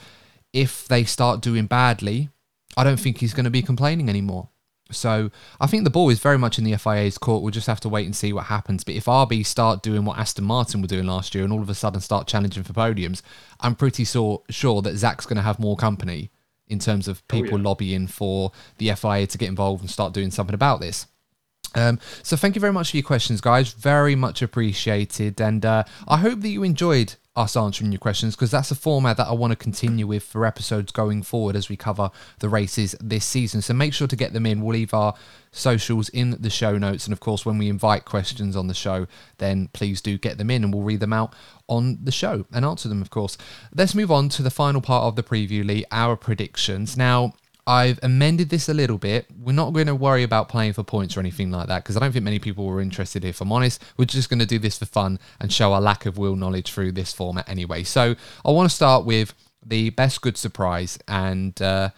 [0.51, 2.29] if they start doing badly,
[2.75, 4.49] I don't think he's going to be complaining anymore.
[4.91, 7.41] So I think the ball is very much in the FIA's court.
[7.41, 8.83] We'll just have to wait and see what happens.
[8.83, 11.69] But if RB start doing what Aston Martin were doing last year and all of
[11.69, 13.21] a sudden start challenging for podiums,
[13.59, 16.29] I'm pretty sure, sure that Zak's going to have more company
[16.67, 17.63] in terms of oh, people oh, yeah.
[17.63, 21.07] lobbying for the FIA to get involved and start doing something about this.
[21.75, 23.73] Um, so thank you very much for your questions, guys.
[23.73, 28.51] Very much appreciated, and uh, I hope that you enjoyed us answering your questions because
[28.51, 31.75] that's a format that I want to continue with for episodes going forward as we
[31.75, 32.09] cover
[32.39, 33.61] the races this season.
[33.61, 34.61] So make sure to get them in.
[34.61, 35.15] We'll leave our
[35.51, 39.07] socials in the show notes, and of course, when we invite questions on the show,
[39.37, 41.35] then please do get them in, and we'll read them out
[41.67, 43.37] on the show and answer them, of course.
[43.75, 46.95] Let's move on to the final part of the preview, Lee, our predictions.
[46.95, 47.33] Now,
[47.67, 49.25] I've amended this a little bit.
[49.35, 51.99] We're not going to worry about playing for points or anything like that because I
[51.99, 53.25] don't think many people were interested.
[53.25, 56.05] If I'm honest, we're just going to do this for fun and show our lack
[56.05, 57.83] of wheel knowledge through this format anyway.
[57.83, 59.33] So I want to start with
[59.65, 61.89] the best good surprise and uh,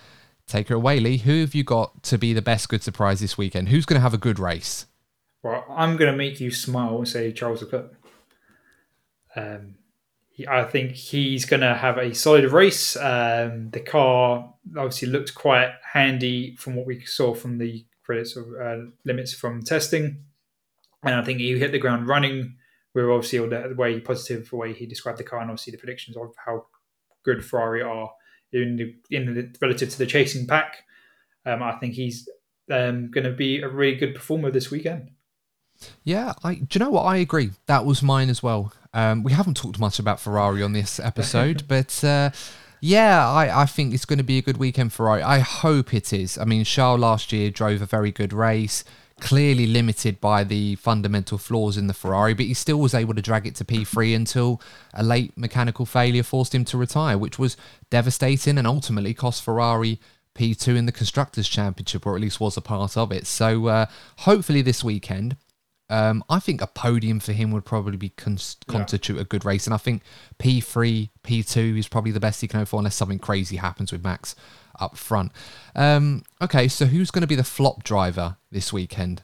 [0.48, 1.18] take her away, Lee.
[1.18, 3.68] Who have you got to be the best good surprise this weekend?
[3.68, 4.86] Who's going to have a good race?
[5.44, 7.94] Well, I'm going to make you smile and say Charles Leclerc.
[9.36, 9.76] Um,
[10.48, 12.96] I think he's going to have a solid race.
[12.96, 18.46] Um, the car obviously looked quite handy from what we saw from the credits of
[18.54, 20.24] uh, limits from testing,
[21.04, 22.56] and I think he hit the ground running.
[22.94, 25.72] We are obviously all the way positive the way he described the car, and obviously
[25.72, 26.68] the predictions of how
[27.24, 28.12] good Ferrari are
[28.52, 30.84] in the, in the relative to the chasing pack.
[31.46, 32.30] Um, I think he's
[32.72, 35.12] um, going to be a really good performer this weekend.
[36.04, 37.52] Yeah, I do you know what I agree.
[37.68, 38.74] That was mine as well.
[38.98, 42.32] Um, we haven't talked much about Ferrari on this episode, but uh,
[42.82, 45.22] yeah, I, I think it's going to be a good weekend for Ferrari.
[45.22, 46.36] I hope it is.
[46.40, 48.84] I mean, Charles last year drove a very good race.
[49.20, 53.22] clearly limited by the fundamental flaws in the Ferrari, but he still was able to
[53.22, 54.60] drag it to P3 until
[54.96, 57.56] a late mechanical failure forced him to retire, which was
[57.92, 60.00] devastating and ultimately cost Ferrari
[60.34, 63.28] P2 in the Constructors' Championship, or at least was a part of it.
[63.28, 63.86] So uh,
[64.18, 65.36] hopefully this weekend,
[65.90, 69.22] um, I think a podium for him would probably be con- constitute yeah.
[69.22, 70.04] a good race, and I think
[70.40, 74.04] P3, P2 is probably the best he can hope for, unless something crazy happens with
[74.04, 74.36] Max
[74.80, 75.32] up front.
[75.76, 79.24] Um, okay, so who's going to be the flop driver this weekend?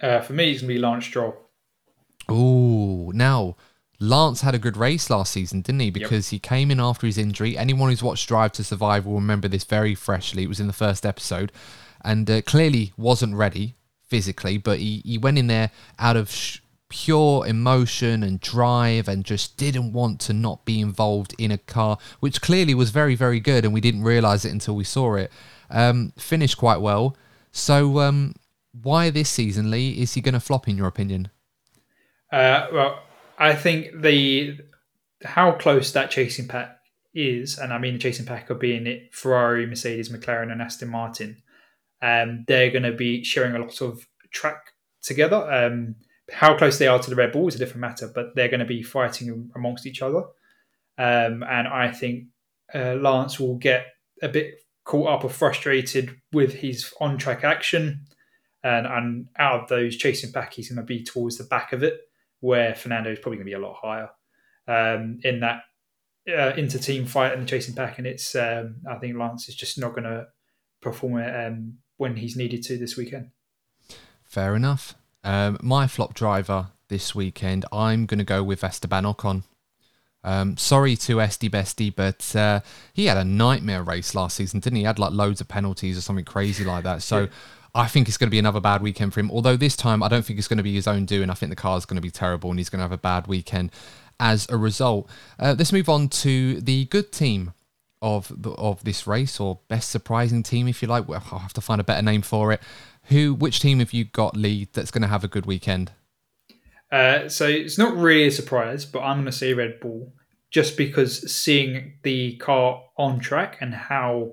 [0.00, 1.36] Uh, for me, it's going to be Lance Stroll.
[2.30, 3.56] Ooh, now
[3.98, 5.90] Lance had a good race last season, didn't he?
[5.90, 6.36] Because yep.
[6.42, 7.56] he came in after his injury.
[7.56, 10.44] Anyone who's watched Drive to Survive will remember this very freshly.
[10.44, 11.52] It was in the first episode,
[12.02, 13.76] and uh, clearly wasn't ready
[14.10, 16.58] physically, but he, he went in there out of sh-
[16.90, 21.96] pure emotion and drive and just didn't want to not be involved in a car,
[22.18, 23.64] which clearly was very, very good.
[23.64, 25.32] And we didn't realize it until we saw it.
[25.70, 27.16] Um, finished quite well.
[27.52, 28.34] So, um,
[28.82, 30.00] why this season, Lee?
[30.00, 31.30] Is he going to flop, in your opinion?
[32.32, 33.02] Uh, well,
[33.38, 34.58] I think the
[35.24, 36.78] how close that chasing pack
[37.12, 40.88] is, and I mean the chasing pack of being it Ferrari, Mercedes, McLaren, and Aston
[40.88, 41.42] Martin.
[42.02, 44.72] Um, they're going to be sharing a lot of track
[45.02, 45.50] together.
[45.50, 45.96] Um,
[46.32, 48.60] how close they are to the Red Bull is a different matter, but they're going
[48.60, 50.24] to be fighting amongst each other.
[50.98, 52.26] Um, and I think
[52.74, 53.86] uh, Lance will get
[54.22, 58.06] a bit caught up or frustrated with his on track action.
[58.62, 61.82] And, and out of those chasing back, he's going to be towards the back of
[61.82, 61.98] it,
[62.40, 64.10] where Fernando is probably going to be a lot higher
[64.68, 65.62] um, in that
[66.28, 67.98] uh, inter team fight and the chasing back.
[67.98, 70.26] And it's, um, I think Lance is just not going to
[70.82, 73.30] perform um, when he's needed to this weekend.
[74.24, 74.94] Fair enough.
[75.22, 79.42] Um, my flop driver this weekend, I'm going to go with Esteban Ocon.
[80.24, 82.60] Um, sorry to Esty Bestie, but uh,
[82.94, 84.82] he had a nightmare race last season, didn't he?
[84.82, 87.02] He had like loads of penalties or something crazy like that.
[87.02, 87.26] So yeah.
[87.74, 89.30] I think it's going to be another bad weekend for him.
[89.30, 91.28] Although this time, I don't think it's going to be his own doing.
[91.28, 92.98] I think the car is going to be terrible and he's going to have a
[92.98, 93.72] bad weekend
[94.18, 95.08] as a result.
[95.38, 97.52] Uh, let's move on to the good team
[98.02, 101.08] of the, of this race, or best surprising team, if you like.
[101.08, 102.60] Well, I'll have to find a better name for it.
[103.04, 105.92] Who, which team have you got, Lee, that's going to have a good weekend?
[106.90, 110.12] Uh, so it's not really a surprise, but I'm going to say Red Bull
[110.50, 114.32] just because seeing the car on track and how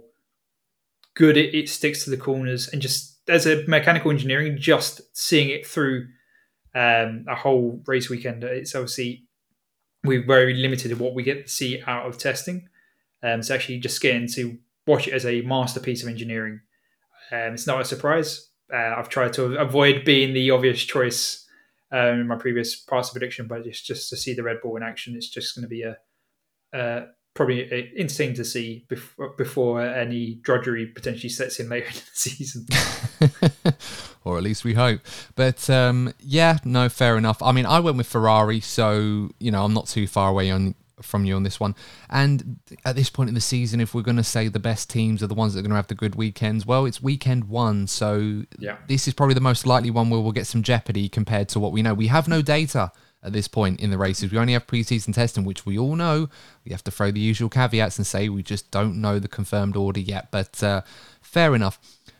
[1.15, 5.49] good it, it sticks to the corners and just as a mechanical engineering, just seeing
[5.49, 6.07] it through
[6.74, 9.26] um, a whole race weekend, it's obviously
[10.03, 12.70] we're very limited in what we get to see out of testing.
[13.24, 16.61] Um, so actually, just getting to watch it as a masterpiece of engineering,
[17.32, 18.49] um, it's not a surprise.
[18.74, 21.45] Uh, I've tried to avoid being the obvious choice
[21.91, 24.76] um, in my previous parts of prediction, but just just to see the Red Bull
[24.76, 25.97] in action, it's just going to be a
[27.38, 32.65] probably interesting to see before, before any drudgery potentially sets in later in the season.
[34.26, 34.99] or at least we hope.
[35.36, 37.41] But um, yeah, no, fair enough.
[37.41, 40.76] I mean, I went with Ferrari, so you know I'm not too far away on
[41.01, 41.75] from you on this one.
[42.09, 45.21] And at this point in the season, if we're going to say the best teams
[45.21, 47.87] are the ones that are going to have the good weekends, well, it's weekend one.
[47.87, 48.77] So yeah.
[48.87, 51.71] this is probably the most likely one where we'll get some jeopardy compared to what
[51.71, 51.93] we know.
[51.93, 52.91] We have no data
[53.23, 54.31] at this point in the races.
[54.31, 56.29] We only have preseason testing, which we all know.
[56.65, 59.75] We have to throw the usual caveats and say we just don't know the confirmed
[59.75, 60.29] order yet.
[60.31, 60.81] But uh,
[61.21, 61.79] fair enough.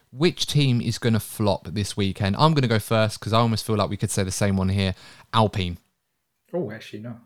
[0.10, 2.38] Which team is going to flop this weekend?
[2.38, 4.56] I'm going to go first because I almost feel like we could say the same
[4.56, 4.96] one here
[5.34, 5.78] Alpine.
[6.54, 7.18] Oh, actually, no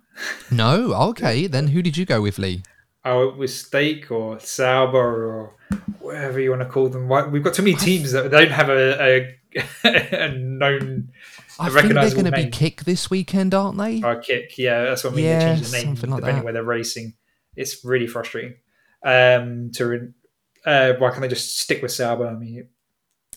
[0.52, 1.48] no, okay.
[1.48, 2.64] Then who did you go with, Lee?
[3.04, 5.56] Oh, it was Stake or Sauber or
[6.00, 7.08] whatever you want to call them.
[7.32, 9.66] We've got too many teams that don't have a, a,
[10.26, 11.10] a known.
[11.60, 14.02] I think they're going to be Kick this weekend, aren't they?
[14.04, 15.26] Oh, Kick, yeah, that's what I mean.
[15.26, 16.44] Yeah, they change the name like depending that.
[16.44, 17.14] where they're racing.
[17.56, 18.56] It's really frustrating.
[19.04, 20.14] Um, to
[20.66, 22.28] uh, why can't they just stick with Sauber?
[22.28, 22.68] I mean,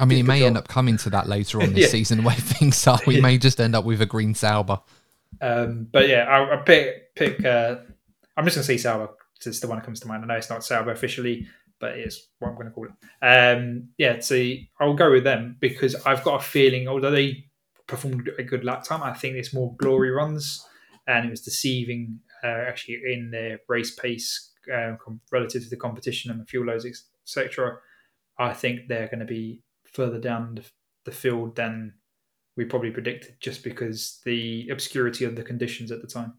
[0.00, 0.46] I mean, it may job.
[0.48, 1.88] end up coming to that later on this yeah.
[1.88, 2.24] season.
[2.24, 3.22] Way things are, we yeah.
[3.22, 4.80] may just end up with a green Sauber.
[5.40, 7.44] Um, but yeah, I, I pick pick.
[7.44, 7.76] Uh,
[8.36, 9.10] I'm just gonna say Sauber.
[9.44, 10.24] It's the one that comes to mind.
[10.24, 11.46] I know it's not Sauber officially,
[11.78, 12.92] but it's what I'm going to call it.
[13.20, 14.42] Um, yeah, so
[14.80, 17.44] I'll go with them because I've got a feeling, although they
[17.86, 20.66] performed a good lap time, I think it's more glory runs,
[21.06, 24.94] and it was deceiving uh, actually in their race pace uh,
[25.30, 27.78] relative to the competition and the fuel loads, etc.
[28.38, 30.64] I think they're going to be further down the,
[31.04, 31.94] the field than
[32.56, 36.34] we probably predicted just because the obscurity of the conditions at the time.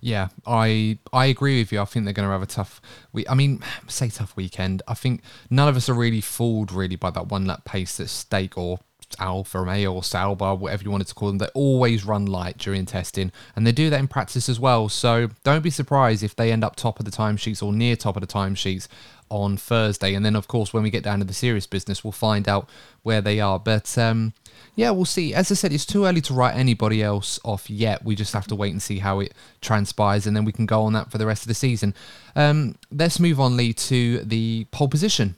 [0.00, 1.80] Yeah, I I agree with you.
[1.80, 2.80] I think they're going to have a tough.
[3.12, 4.82] We, I mean, say tough weekend.
[4.88, 8.08] I think none of us are really fooled really by that one lap pace that
[8.08, 8.80] Stake or
[9.18, 12.86] Alfa Romeo or Sauber, whatever you wanted to call them, they always run light during
[12.86, 14.88] testing, and they do that in practice as well.
[14.88, 18.16] So don't be surprised if they end up top of the timesheets or near top
[18.16, 18.88] of the timesheets
[19.30, 20.14] on Thursday.
[20.14, 22.68] And then, of course, when we get down to the serious business, we'll find out
[23.02, 23.58] where they are.
[23.58, 24.34] But um,
[24.74, 25.34] yeah, we'll see.
[25.34, 28.04] As I said, it's too early to write anybody else off yet.
[28.04, 30.82] We just have to wait and see how it transpires, and then we can go
[30.82, 31.94] on that for the rest of the season.
[32.36, 35.36] Um, let's move on, Lee, to the pole position.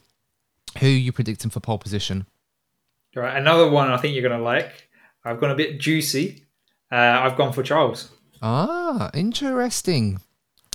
[0.79, 2.25] Who are you predicting for pole position?
[3.17, 4.87] All right, another one I think you're going to like.
[5.25, 6.45] I've gone a bit juicy.
[6.91, 8.09] Uh, I've gone for Charles.
[8.41, 10.19] Ah, interesting.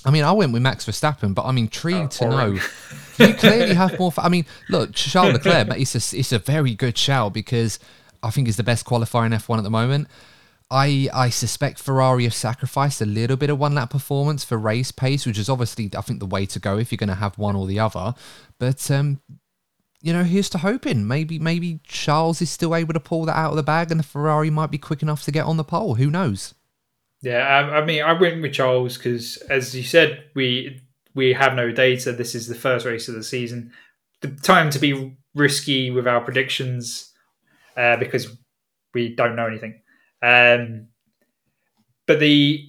[0.04, 2.58] I mean, I went with Max Verstappen, but I'm intrigued Oh, to know.
[3.18, 4.12] You clearly have more.
[4.18, 7.78] I mean, look, Charles Leclerc, it's a, it's a very good shout because
[8.26, 10.08] I think he's the best qualifier in F1 at the moment.
[10.70, 14.90] I I suspect Ferrari have sacrificed a little bit of one lap performance for race
[14.90, 17.38] pace, which is obviously I think the way to go if you're going to have
[17.38, 18.14] one or the other.
[18.58, 19.20] But um,
[20.02, 21.06] you know, here's to hoping.
[21.06, 24.04] Maybe maybe Charles is still able to pull that out of the bag, and the
[24.04, 25.94] Ferrari might be quick enough to get on the pole.
[25.94, 26.54] Who knows?
[27.22, 30.82] Yeah, I, I mean, I went with Charles because, as you said, we
[31.14, 32.12] we have no data.
[32.12, 33.72] This is the first race of the season.
[34.20, 37.12] The time to be risky with our predictions
[37.76, 38.36] uh, because
[38.94, 39.80] we don't know anything.
[40.22, 40.88] Um,
[42.06, 42.68] but the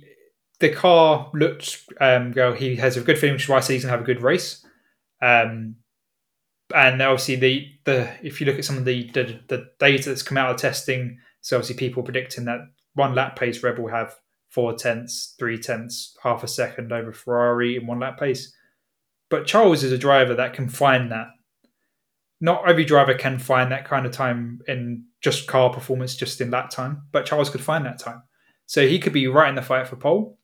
[0.60, 2.54] the car looked um, well.
[2.54, 4.66] He has a good feeling, why I he's to have a good race.
[5.22, 5.76] Um,
[6.76, 10.24] and obviously, the the if you look at some of the, the the data that's
[10.24, 12.60] come out of testing, so obviously people predicting that
[12.94, 14.16] one lap pace Red will have
[14.50, 18.54] four tenths, three tenths, half a second over Ferrari in one lap pace.
[19.30, 21.28] But Charles is a driver that can find that.
[22.40, 26.52] Not every driver can find that kind of time in just car performance, just in
[26.52, 28.22] that time, but Charles could find that time.
[28.66, 30.38] So he could be right in the fight for pole.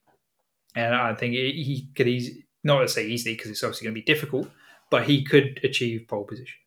[0.76, 4.02] And I think he could easily, not to say easily, because it's obviously going to
[4.02, 4.50] be difficult,
[4.89, 6.58] but he could achieve pole position.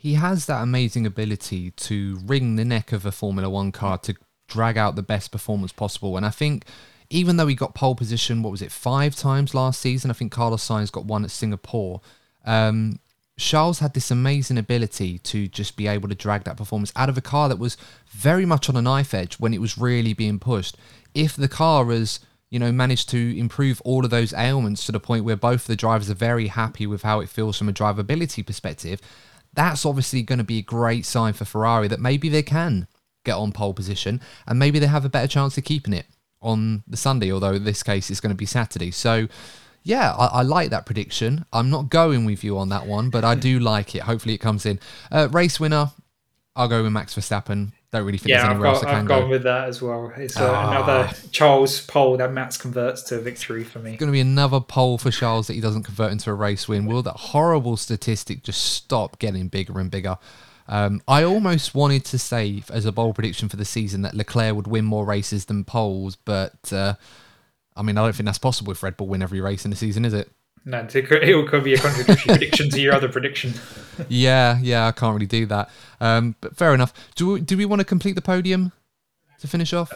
[0.00, 4.14] he has that amazing ability to wring the neck of a Formula One car to
[4.48, 6.16] drag out the best performance possible.
[6.16, 6.64] And I think
[7.10, 10.10] even though he got pole position, what was it, five times last season?
[10.10, 12.00] I think Carlos Sainz got one at Singapore.
[12.46, 12.98] Um,
[13.40, 17.16] Charles had this amazing ability to just be able to drag that performance out of
[17.16, 17.76] a car that was
[18.08, 20.76] very much on a knife edge when it was really being pushed.
[21.14, 22.20] If the car has,
[22.50, 25.74] you know, managed to improve all of those ailments to the point where both the
[25.74, 29.00] drivers are very happy with how it feels from a drivability perspective,
[29.54, 32.86] that's obviously going to be a great sign for Ferrari that maybe they can
[33.24, 36.06] get on pole position and maybe they have a better chance of keeping it
[36.42, 38.90] on the Sunday, although in this case it's going to be Saturday.
[38.90, 39.28] So,
[39.82, 41.44] yeah, I, I like that prediction.
[41.52, 44.02] I'm not going with you on that one, but I do like it.
[44.02, 44.78] Hopefully it comes in.
[45.10, 45.90] Uh, race winner,
[46.56, 47.72] I'll go with Max Verstappen.
[47.92, 49.20] Don't really think there's Yeah, I've, anywhere else got, that can I've go.
[49.22, 50.12] gone with that as well.
[50.16, 50.70] It's uh, Ah.
[50.70, 53.92] another Charles pole that Max converts to victory for me.
[53.92, 56.68] It's going to be another pole for Charles that he doesn't convert into a race
[56.68, 56.86] win.
[56.86, 60.18] Will that horrible statistic just stop getting bigger and bigger?
[60.68, 64.54] Um, I almost wanted to say, as a bold prediction for the season, that Leclerc
[64.54, 66.94] would win more races than poles, but uh,
[67.80, 69.76] I mean, I don't think that's possible if Red Bull win every race in the
[69.76, 70.30] season, is it?
[70.66, 73.54] No, it will cover your be a contradictory prediction to your other prediction.
[74.10, 75.70] yeah, yeah, I can't really do that.
[75.98, 76.92] Um, but fair enough.
[77.14, 78.72] Do we, do we want to complete the podium
[79.40, 79.90] to finish off?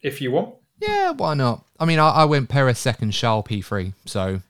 [0.00, 0.54] If you want.
[0.80, 1.66] Yeah, why not?
[1.78, 4.40] I mean, I, I went Perez second, Charles P3, so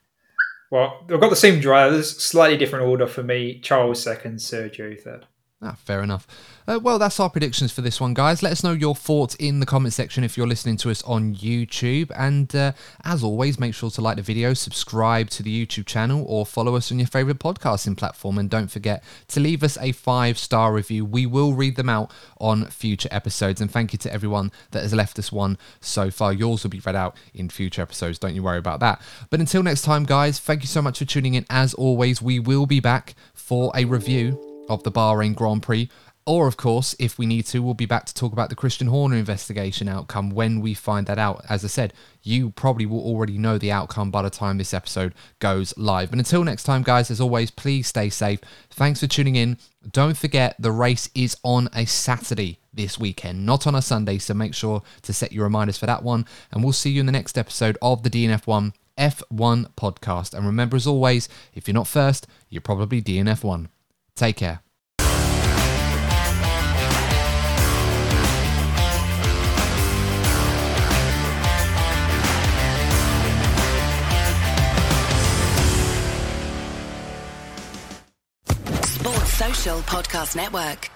[0.71, 3.59] Well, I've got the same drivers, slightly different order for me.
[3.59, 5.27] Charles second, Sergio third.
[5.63, 6.27] Ah, fair enough.
[6.69, 8.43] Uh, well, that's our predictions for this one, guys.
[8.43, 11.35] Let us know your thoughts in the comment section if you're listening to us on
[11.35, 12.13] YouTube.
[12.15, 12.73] And uh,
[13.05, 16.77] as always, make sure to like the video, subscribe to the YouTube channel, or follow
[16.77, 18.37] us on your favorite podcasting platform.
[18.37, 21.07] And don't forget to leave us a five star review.
[21.07, 23.59] We will read them out on future episodes.
[23.63, 26.35] And thank you to everyone that has left us one so far.
[26.35, 28.19] Yours will be read out in future episodes.
[28.19, 29.01] Don't you worry about that.
[29.31, 31.47] But until next time, guys, thank you so much for tuning in.
[31.49, 35.89] As always, we will be back for a review of the Bahrain Grand Prix.
[36.29, 38.89] Or, of course, if we need to, we'll be back to talk about the Christian
[38.89, 41.45] Horner investigation outcome when we find that out.
[41.49, 45.15] As I said, you probably will already know the outcome by the time this episode
[45.39, 46.11] goes live.
[46.11, 48.41] But until next time, guys, as always, please stay safe.
[48.71, 49.57] Thanks for tuning in.
[49.89, 54.19] Don't forget the race is on a Saturday this weekend, not on a Sunday.
[54.19, 56.27] So make sure to set your reminders for that one.
[56.51, 60.35] And we'll see you in the next episode of the DNF1 F1 podcast.
[60.35, 63.69] And remember, as always, if you're not first, you're probably DNF1.
[64.17, 64.61] Take care.
[78.83, 80.91] Sports Social Podcast Network.